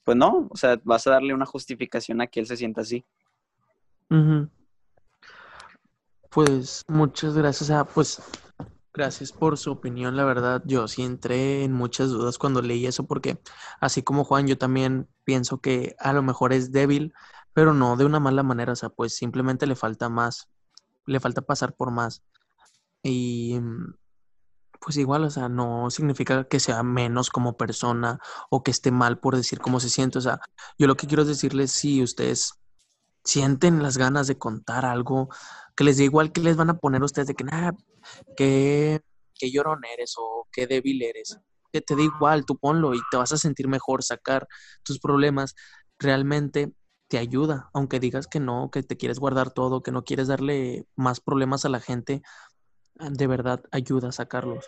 [0.05, 3.05] pues no, o sea, vas a darle una justificación a que él se sienta así.
[6.31, 7.71] Pues muchas gracias.
[7.71, 8.23] O pues
[8.93, 10.17] gracias por su opinión.
[10.17, 13.39] La verdad, yo sí entré en muchas dudas cuando leí eso, porque
[13.81, 17.13] así como Juan, yo también pienso que a lo mejor es débil,
[17.53, 18.73] pero no de una mala manera.
[18.73, 20.49] O sea, pues simplemente le falta más,
[21.07, 22.23] le falta pasar por más.
[23.03, 23.95] Y mm,
[24.81, 28.19] pues igual, o sea, no significa que sea menos como persona
[28.51, 30.19] o que esté mal por decir cómo se siente.
[30.19, 30.41] O sea,
[30.79, 32.55] yo lo que quiero decirles, si ustedes
[33.25, 35.29] sienten las ganas de contar algo,
[35.77, 37.75] que les dé igual que les van a poner ustedes de que nada,
[38.37, 39.01] que,
[39.35, 41.39] que llorón eres o qué débil eres.
[41.73, 44.49] Que te dé igual, tú ponlo y te vas a sentir mejor, sacar
[44.83, 45.55] tus problemas.
[45.99, 46.73] Realmente
[47.09, 50.87] te ayuda, aunque digas que no, que te quieres guardar todo, que no quieres darle
[50.97, 52.23] más problemas a la gente,
[53.11, 54.67] de verdad ayuda a sacarlos.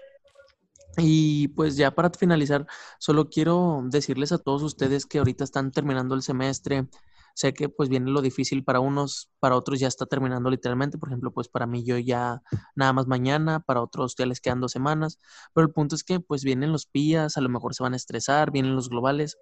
[0.98, 2.66] Y pues ya para finalizar,
[2.98, 6.88] solo quiero decirles a todos ustedes que ahorita están terminando el semestre.
[7.34, 10.98] Sé que pues viene lo difícil para unos, para otros ya está terminando literalmente.
[10.98, 12.42] Por ejemplo, pues para mí yo ya
[12.74, 15.18] nada más mañana, para otros ya les quedan dos semanas.
[15.54, 17.96] Pero el punto es que pues vienen los pías, a lo mejor se van a
[17.96, 19.38] estresar, vienen los globales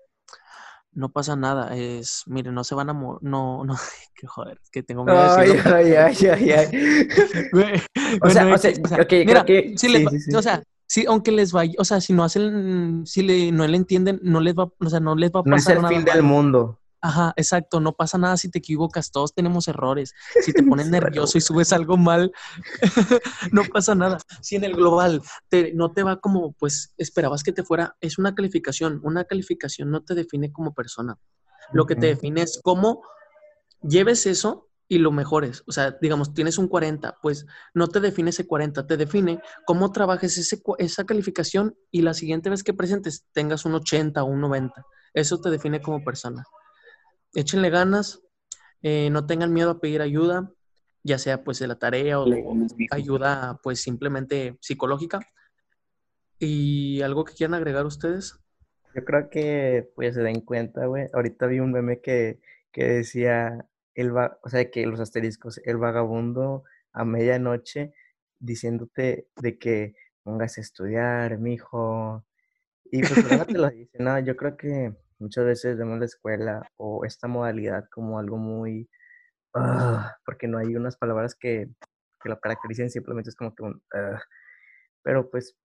[0.92, 1.76] no pasa nada.
[1.76, 3.20] Es, miren, no se van a morir.
[3.22, 3.74] No, no,
[4.14, 7.08] que joder, es que tengo miedo de Ay, ay, ay, ay, ay.
[7.52, 7.80] Güey,
[8.22, 10.34] O sea, o sea, ok, creo mira, que- si les sí, va- sí, sí.
[10.34, 13.76] o sea, sí, aunque les vaya, o sea, si no hacen, si le, no le
[13.76, 15.94] entienden, no les va, o sea, no les va a No es pasar el nada
[15.94, 16.79] fin del mundo.
[17.02, 20.14] Ajá, exacto, no pasa nada si te equivocas, todos tenemos errores.
[20.42, 22.30] Si te pones nervioso y subes algo mal,
[23.52, 24.18] no pasa nada.
[24.42, 28.18] Si en el global te, no te va como pues esperabas que te fuera, es
[28.18, 29.00] una calificación.
[29.02, 31.16] Una calificación no te define como persona.
[31.72, 33.02] Lo que te define es cómo
[33.80, 35.62] lleves eso y lo mejores.
[35.66, 39.92] O sea, digamos, tienes un 40, pues no te define ese 40, te define cómo
[39.92, 44.40] trabajes ese, esa calificación y la siguiente vez que presentes tengas un 80 o un
[44.40, 44.84] 90.
[45.14, 46.44] Eso te define como persona
[47.34, 48.20] échenle ganas,
[48.82, 50.52] eh, no tengan miedo a pedir ayuda,
[51.02, 52.94] ya sea pues de la tarea o mijo.
[52.94, 55.20] ayuda pues simplemente psicológica.
[56.38, 58.38] ¿Y algo que quieran agregar ustedes?
[58.94, 61.06] Yo creo que pues se den cuenta, güey.
[61.12, 62.40] Ahorita vi un meme que,
[62.72, 67.92] que decía, el va- o sea, que los asteriscos, el vagabundo a medianoche
[68.38, 72.24] diciéndote de que pongas a estudiar, mijo.
[72.90, 73.12] Y pues
[73.48, 77.84] te lo dice, no, yo creo que muchas veces vemos la escuela o esta modalidad
[77.92, 78.88] como algo muy,
[79.54, 81.68] ah, porque no hay unas palabras que,
[82.22, 84.20] que lo caractericen, simplemente es como que un, ah.
[85.02, 85.56] Pero pues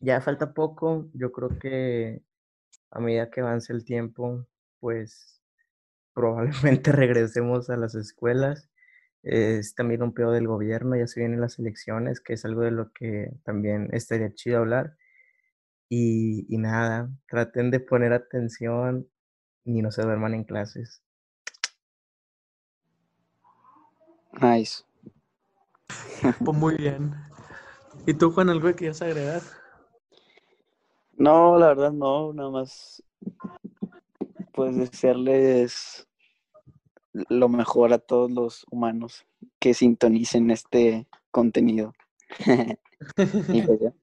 [0.00, 2.22] ya falta poco, yo creo que
[2.90, 4.46] a medida que avance el tiempo,
[4.80, 5.42] pues
[6.14, 8.68] probablemente regresemos a las escuelas.
[9.22, 12.70] Es también un pedo del gobierno, ya se vienen las elecciones, que es algo de
[12.70, 14.96] lo que también estaría chido hablar.
[15.90, 19.06] Y, y nada, traten de poner atención
[19.64, 21.02] y no se duerman en clases.
[24.40, 24.84] Nice.
[26.44, 27.14] Pues muy bien.
[28.06, 29.42] ¿Y tú, Juan, algo que quieras agregar?
[31.12, 33.02] No, la verdad no, nada más
[34.52, 36.06] pues desearles
[37.12, 39.26] lo mejor a todos los humanos
[39.58, 41.92] que sintonicen este contenido.
[43.48, 43.94] Y pues ya.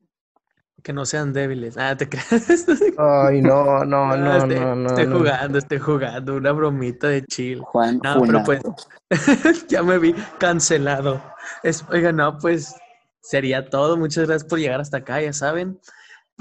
[0.84, 1.78] Que no sean débiles.
[1.78, 2.65] Ah, te creas.
[2.97, 4.88] Ay, no, no, Ah, no, estoy, no, no.
[4.89, 5.17] estoy no.
[5.17, 6.36] jugando, estoy jugando.
[6.36, 7.59] Una bromita de chill.
[7.61, 8.61] Juan No, pero pues
[9.67, 11.21] ya me vi cancelado.
[11.63, 12.75] Es, oiga, no, pues
[13.21, 13.97] sería todo.
[13.97, 15.80] Muchas gracias por llegar hasta acá, ya saben.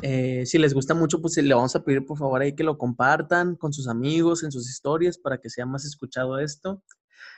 [0.03, 2.76] Eh, si les gusta mucho, pues le vamos a pedir por favor ahí que lo
[2.76, 6.82] compartan con sus amigos, en sus historias, para que sea más escuchado esto.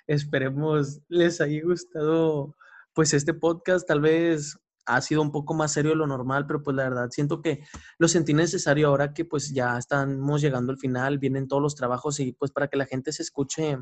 [0.09, 2.57] Esperemos les haya gustado
[2.95, 4.59] pues este podcast tal vez
[4.89, 7.63] ha sido un poco más serio de lo normal, pero pues la verdad siento que
[7.99, 12.19] lo sentí necesario ahora que pues ya estamos llegando al final, vienen todos los trabajos
[12.21, 13.79] y pues para que la gente se escuche,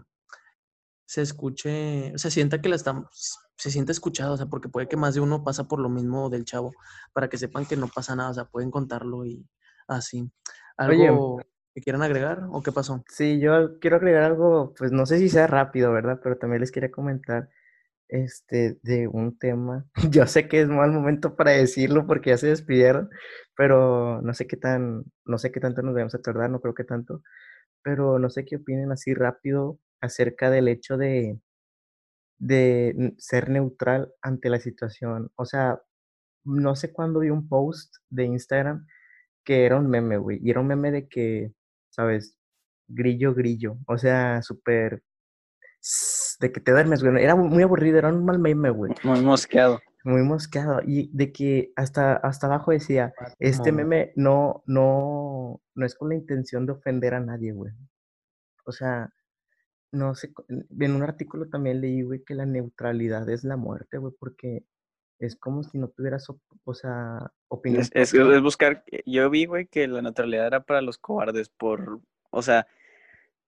[1.07, 4.97] se escuche, se sienta que la estamos, se siente escuchado, o sea, porque puede que
[4.97, 6.73] más de uno pasa por lo mismo del chavo,
[7.13, 9.47] para que sepan que no pasa nada, o sea, pueden contarlo y
[9.87, 10.29] así.
[10.77, 11.39] ¿Algo
[11.73, 13.05] que quieran agregar o qué pasó?
[13.09, 16.19] Sí, yo quiero agregar algo, pues no sé si sea rápido, ¿verdad?
[16.21, 17.49] Pero también les quería comentar
[18.09, 19.87] este, de un tema.
[20.11, 23.11] Yo sé que es mal momento para decirlo porque ya se despidieron,
[23.57, 26.85] pero no sé qué tan, no sé qué tanto nos debemos tardar, no creo que
[26.85, 27.23] tanto,
[27.83, 31.41] pero no sé qué opinen así rápido acerca del hecho de,
[32.39, 35.31] de ser neutral ante la situación.
[35.37, 35.81] O sea,
[36.45, 38.87] no sé cuándo vi un post de Instagram
[39.45, 41.53] que era un meme, güey, y era un meme de que,
[41.91, 42.37] ¿sabes?
[42.89, 45.03] Grillo, grillo, o sea, súper
[46.39, 47.23] de que te duermes, güey.
[47.23, 48.93] Era muy aburrido, era un mal meme, güey.
[49.05, 49.81] Muy mosqueado.
[50.05, 50.81] Muy mosqueado.
[50.87, 56.15] Y de que hasta, hasta abajo decía, este meme no, no, no es con la
[56.15, 57.73] intención de ofender a nadie, güey.
[58.65, 59.13] O sea,
[59.93, 64.13] no sé, en un artículo también leí, güey, que la neutralidad es la muerte, güey,
[64.19, 64.65] porque
[65.19, 66.27] es como si no tuvieras,
[66.65, 67.83] o sea, opinión.
[67.95, 72.43] Es, es, buscar, yo vi, güey, que la neutralidad era para los cobardes, por, o
[72.43, 72.67] sea,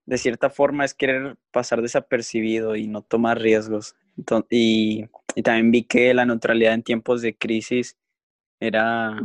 [0.09, 3.95] de cierta forma es querer pasar desapercibido y no tomar riesgos.
[4.49, 5.07] y,
[5.45, 7.97] también vi que la neutralidad en tiempos de crisis
[8.59, 9.21] era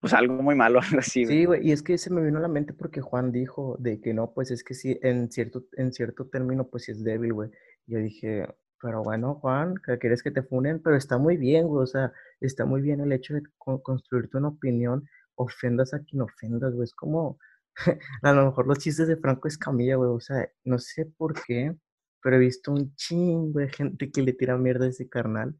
[0.00, 1.24] pues algo muy malo, así.
[1.24, 4.00] Sí, güey, y es que se me vino a la mente porque Juan dijo de
[4.00, 7.32] que no, pues es que sí, en cierto, en cierto término, pues sí es débil,
[7.32, 7.50] güey.
[7.86, 8.48] Yo dije,
[8.82, 12.12] pero bueno, Juan, que quieres que te funen, pero está muy bien, güey, o sea,
[12.40, 13.42] está muy bien el hecho de
[13.82, 15.06] construirte una opinión,
[15.36, 17.38] ofendas a quien ofendas, güey, es como,
[18.22, 21.76] a lo mejor los chistes de Franco Escamilla, güey, o sea, no sé por qué,
[22.22, 25.58] pero he visto un chingo de gente que le tira mierda a ese carnal.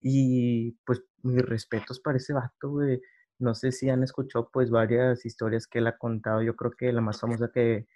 [0.00, 3.00] Y pues mis respetos para ese vato, güey.
[3.38, 6.42] No sé si han escuchado pues varias historias que él ha contado.
[6.42, 7.86] Yo creo que la más famosa que,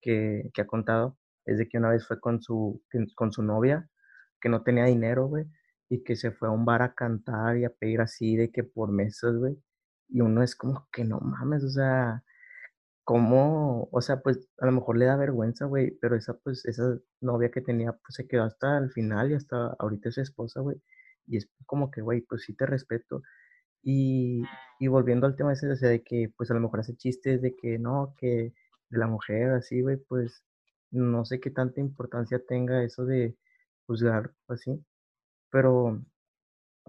[0.00, 2.82] que, que ha contado es de que una vez fue con su,
[3.16, 3.88] con su novia,
[4.40, 5.46] que no tenía dinero, güey,
[5.88, 8.64] y que se fue a un bar a cantar y a pedir así de que
[8.64, 9.56] por mesas, güey.
[10.08, 12.24] Y uno es como que no mames, o sea,
[13.10, 16.96] cómo, o sea, pues a lo mejor le da vergüenza, güey, pero esa, pues, esa
[17.20, 20.60] novia que tenía, pues se quedó hasta el final y hasta ahorita es su esposa,
[20.60, 20.80] güey.
[21.26, 23.22] Y es como que, güey, pues sí te respeto.
[23.82, 24.44] Y,
[24.80, 27.42] y volviendo al tema ese, o sea, de que, pues a lo mejor hace chistes
[27.42, 28.54] de que no, que
[28.90, 30.44] de la mujer, así, güey, pues
[30.92, 33.36] no sé qué tanta importancia tenga eso de
[33.86, 34.84] juzgar, así.
[35.50, 36.02] Pero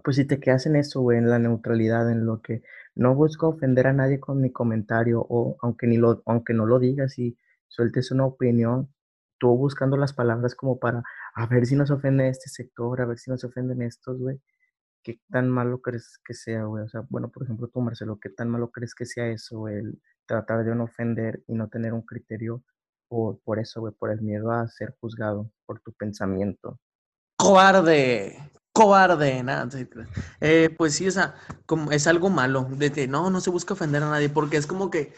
[0.02, 2.62] pues si te quedas en eso, güey, en la neutralidad, en lo que
[2.94, 6.78] no busco ofender a nadie con mi comentario, o aunque, ni lo, aunque no lo
[6.78, 7.38] digas y
[7.68, 8.92] sueltes una opinión,
[9.38, 11.02] tú buscando las palabras como para
[11.34, 14.40] a ver si nos ofende este sector, a ver si nos ofenden estos, güey.
[15.02, 16.84] ¿Qué tan malo crees que sea, güey?
[16.84, 20.00] O sea, bueno, por ejemplo, tú, Marcelo, ¿qué tan malo crees que sea eso, el
[20.26, 22.62] tratar de no ofender y no tener un criterio
[23.08, 26.78] por, por eso, güey, por el miedo a ser juzgado por tu pensamiento?
[27.36, 28.38] Cobarde,
[28.72, 29.68] cobarde, nada.
[30.40, 31.34] Eh, pues sí, o sea,
[31.66, 34.66] como es algo malo, de que no, no se busca ofender a nadie, porque es
[34.66, 35.14] como que,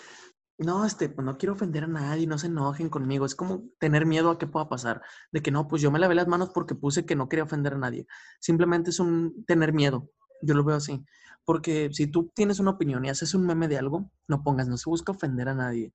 [0.58, 4.06] no, este, pues no quiero ofender a nadie, no se enojen conmigo, es como tener
[4.06, 5.02] miedo a qué pueda pasar,
[5.32, 7.74] de que no, pues yo me lavé las manos porque puse que no quería ofender
[7.74, 8.06] a nadie,
[8.40, 10.10] simplemente es un tener miedo,
[10.42, 11.04] yo lo veo así,
[11.44, 14.76] porque si tú tienes una opinión y haces un meme de algo, no pongas, no
[14.76, 15.92] se busca ofender a nadie,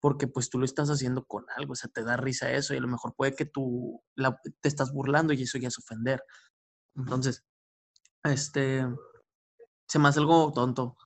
[0.00, 2.78] porque pues tú lo estás haciendo con algo, o sea, te da risa eso y
[2.78, 4.02] a lo mejor puede que tú
[4.60, 6.22] te estás burlando y eso ya es ofender.
[6.96, 7.44] Entonces,
[8.24, 8.86] este,
[9.86, 10.96] se me hace algo tonto.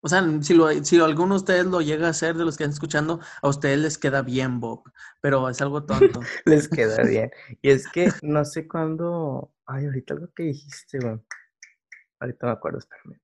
[0.00, 2.64] O sea, si, lo, si alguno de ustedes lo llega a hacer, de los que
[2.64, 4.84] están escuchando, a ustedes les queda bien, Bob,
[5.20, 6.20] pero es algo tonto.
[6.44, 7.30] les queda bien.
[7.62, 9.52] Y es que no sé cuándo.
[9.66, 11.20] Ay, ahorita algo que dijiste, güey.
[12.20, 13.20] Ahorita me acuerdo, espérame.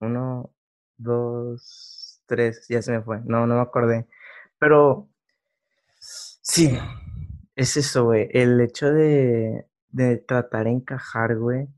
[0.00, 0.54] Uno,
[0.96, 3.20] dos, tres, ya se me fue.
[3.24, 4.06] No, no me acordé.
[4.58, 5.08] Pero
[5.98, 6.78] sí,
[7.56, 8.28] es eso, güey.
[8.32, 11.68] El hecho de, de tratar de encajar, güey.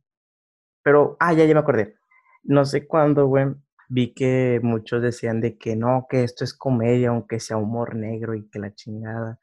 [0.83, 1.97] Pero, ah, ya, ya me acordé.
[2.45, 3.47] No sé cuándo, güey,
[3.89, 8.35] vi que muchos decían de que no, que esto es comedia, aunque sea humor negro
[8.35, 9.39] y que la chingada.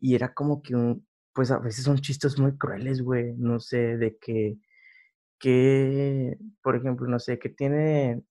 [0.00, 3.34] Y era como que un, pues a veces son chistes muy crueles, güey.
[3.38, 4.58] No sé, de que,
[5.40, 8.22] que, por ejemplo, no sé, que tiene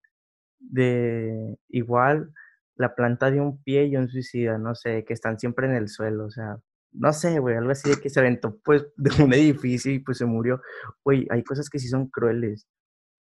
[0.59, 2.33] de igual
[2.75, 5.89] la planta de un pie y un suicida, no sé, que están siempre en el
[5.89, 6.59] suelo, o sea,
[6.97, 10.17] no sé, güey, algo así de que se aventó pues de un edificio y pues
[10.17, 10.61] se murió.
[11.03, 12.67] Güey, hay cosas que sí son crueles.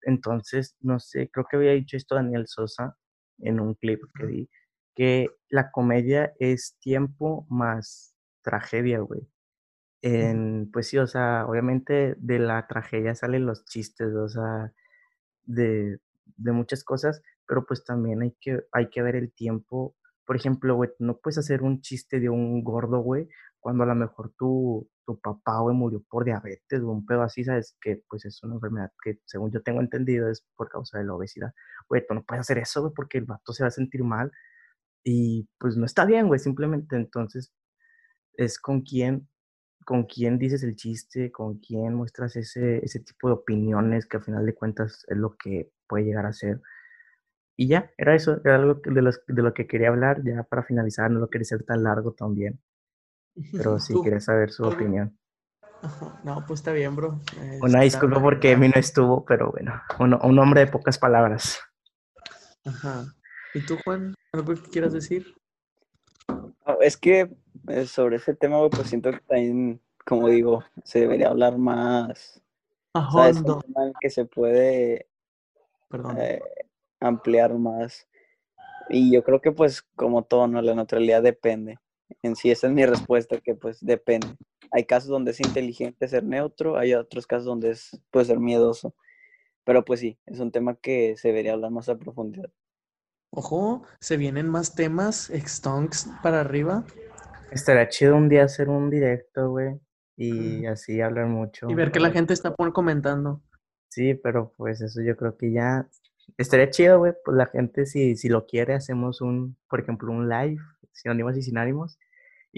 [0.02, 2.96] Entonces, no sé, creo que había dicho esto Daniel Sosa
[3.38, 4.50] en un clip que vi,
[4.94, 9.28] que la comedia es tiempo más tragedia, güey.
[10.02, 14.72] en, pues sí, o sea, obviamente de la tragedia salen los chistes, o sea,
[15.44, 15.98] de,
[16.36, 19.96] de muchas cosas, pero pues también hay que, hay que ver el tiempo.
[20.26, 23.28] Por ejemplo, güey, no puedes hacer un chiste de un gordo, güey,
[23.68, 27.44] cuando a lo mejor tu, tu papá, güey, murió por diabetes o un pedo así,
[27.44, 31.04] sabes que pues es una enfermedad que según yo tengo entendido es por causa de
[31.04, 31.52] la obesidad.
[31.86, 34.32] Güey, tú no puedes hacer eso, porque el vato se va a sentir mal
[35.04, 37.52] y pues no está bien, güey, simplemente entonces
[38.38, 39.28] es con quién,
[39.84, 44.22] con quién dices el chiste, con quién muestras ese, ese tipo de opiniones que al
[44.22, 46.62] final de cuentas es lo que puede llegar a ser.
[47.54, 50.62] Y ya, era eso, era algo de, los, de lo que quería hablar, ya para
[50.62, 52.58] finalizar, no lo quería ser tan largo también,
[53.52, 55.18] pero sí quería saber su opinión.
[56.24, 57.20] No, pues está bien, bro.
[57.62, 61.60] Una disculpa porque a mí no estuvo, pero bueno, un, un hombre de pocas palabras.
[62.64, 63.04] Ajá.
[63.54, 64.14] ¿Y tú, Juan?
[64.32, 65.34] ¿Algo que quieras decir?
[66.80, 67.30] Es que
[67.68, 72.42] eh, sobre ese tema, pues siento que también, como digo, se debería hablar más.
[72.94, 73.36] A ¿Sabes?
[73.36, 73.56] fondo.
[73.56, 75.08] Un tema que se puede
[75.88, 76.16] Perdón.
[76.18, 76.42] eh,
[77.00, 78.06] ampliar más.
[78.88, 80.60] Y yo creo que pues como todo, ¿no?
[80.60, 81.78] La neutralidad depende.
[82.22, 84.28] En sí, esa es mi respuesta, que pues depende.
[84.70, 88.94] Hay casos donde es inteligente ser neutro, hay otros casos donde es, puede ser miedoso.
[89.64, 92.50] Pero pues sí, es un tema que se debería hablar más a profundidad.
[93.30, 96.84] Ojo, se vienen más temas, extonks para arriba.
[97.50, 99.78] Estaría chido un día hacer un directo, güey,
[100.16, 101.68] y así hablar mucho.
[101.70, 103.42] Y ver que la gente está pon- comentando.
[103.90, 105.88] Sí, pero pues eso yo creo que ya
[106.36, 107.12] estaría chido, güey.
[107.24, 110.60] Pues la gente, si, si lo quiere, hacemos un, por ejemplo, un live,
[110.92, 111.98] sin ánimos y sin ánimos,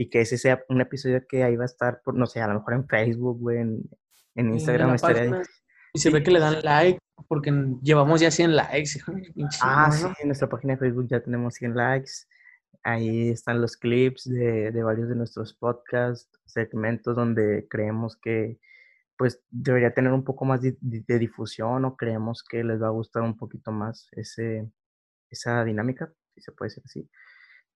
[0.01, 2.49] y que ese sea un episodio que ahí va a estar, por, no sé, a
[2.49, 3.83] lo mejor en Facebook, güey, en,
[4.35, 4.97] Instagram.
[5.93, 6.99] Y se ve que le dan like,
[7.29, 8.93] porque llevamos ya 100 likes.
[9.61, 12.13] Ah, sí, en nuestra página de Facebook ya tenemos 100 likes.
[12.83, 18.59] Ahí están los clips de, de varios de nuestros podcasts, segmentos donde creemos que
[19.19, 22.87] pues debería tener un poco más de, de- de difusión o creemos que les va
[22.87, 24.67] a gustar un poquito más ese,
[25.29, 27.11] esa dinámica, si se puede decir así.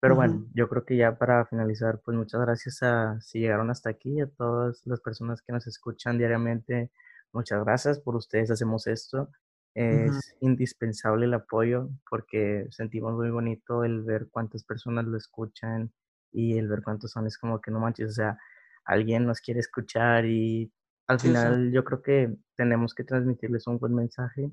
[0.04, 3.88] Pero bueno, yo creo que ya para finalizar, pues muchas gracias a si llegaron hasta
[3.90, 6.92] aquí, a todas las personas que nos escuchan diariamente.
[7.32, 9.30] Muchas gracias por ustedes, hacemos esto.
[9.74, 15.90] Es indispensable el apoyo porque sentimos muy bonito el ver cuántas personas lo escuchan
[16.32, 17.26] y el ver cuántos son.
[17.26, 18.38] Es como que no manches, o sea,
[18.84, 20.70] alguien nos quiere escuchar y
[21.06, 24.50] al Sí, final yo creo que tenemos que transmitirles un buen mensaje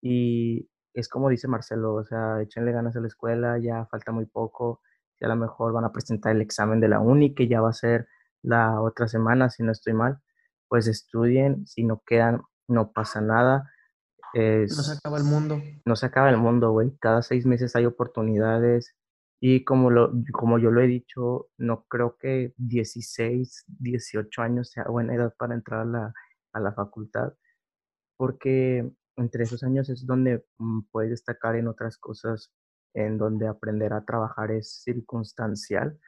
[0.00, 0.68] y
[0.98, 4.80] es como dice Marcelo, o sea, échenle ganas a la escuela, ya falta muy poco,
[5.20, 7.70] ya a lo mejor van a presentar el examen de la uni, que ya va
[7.70, 8.08] a ser
[8.42, 10.18] la otra semana, si no estoy mal,
[10.68, 13.70] pues estudien, si no quedan, no pasa nada.
[14.34, 15.60] No se Es, acaba el mundo.
[15.84, 16.96] no se acaba el mundo, güey.
[17.00, 18.94] Cada seis meses hay oportunidades.
[19.40, 24.84] Y como, lo, como yo lo he dicho, no creo que 16, 18 años sea
[24.84, 26.12] buena edad para entrar a la,
[26.52, 27.34] a la facultad,
[28.16, 32.52] porque entre esos años es donde mm, puedes destacar en otras cosas,
[32.94, 35.98] en donde aprender a trabajar es circunstancial,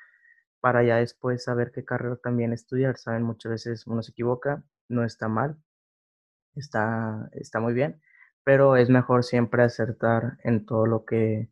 [0.60, 2.96] para ya después saber qué carrera también estudiar.
[2.98, 5.56] Saben, muchas veces uno se equivoca, no está mal,
[6.56, 8.00] está, está muy bien,
[8.44, 11.50] pero es mejor siempre acertar en todo lo que,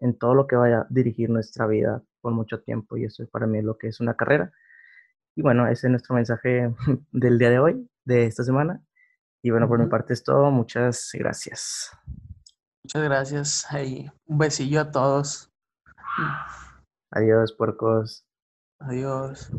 [0.00, 3.46] en todo lo que vaya a dirigir nuestra vida por mucho tiempo y eso para
[3.46, 4.52] mí es lo que es una carrera.
[5.36, 6.74] Y bueno, ese es nuestro mensaje
[7.12, 8.82] del día de hoy, de esta semana.
[9.42, 10.50] Y bueno, por mi parte es todo.
[10.50, 11.90] Muchas gracias.
[12.84, 13.66] Muchas gracias.
[13.70, 15.52] Ahí, un besillo a todos.
[17.10, 18.24] Adiós, puercos.
[18.78, 19.50] Adiós.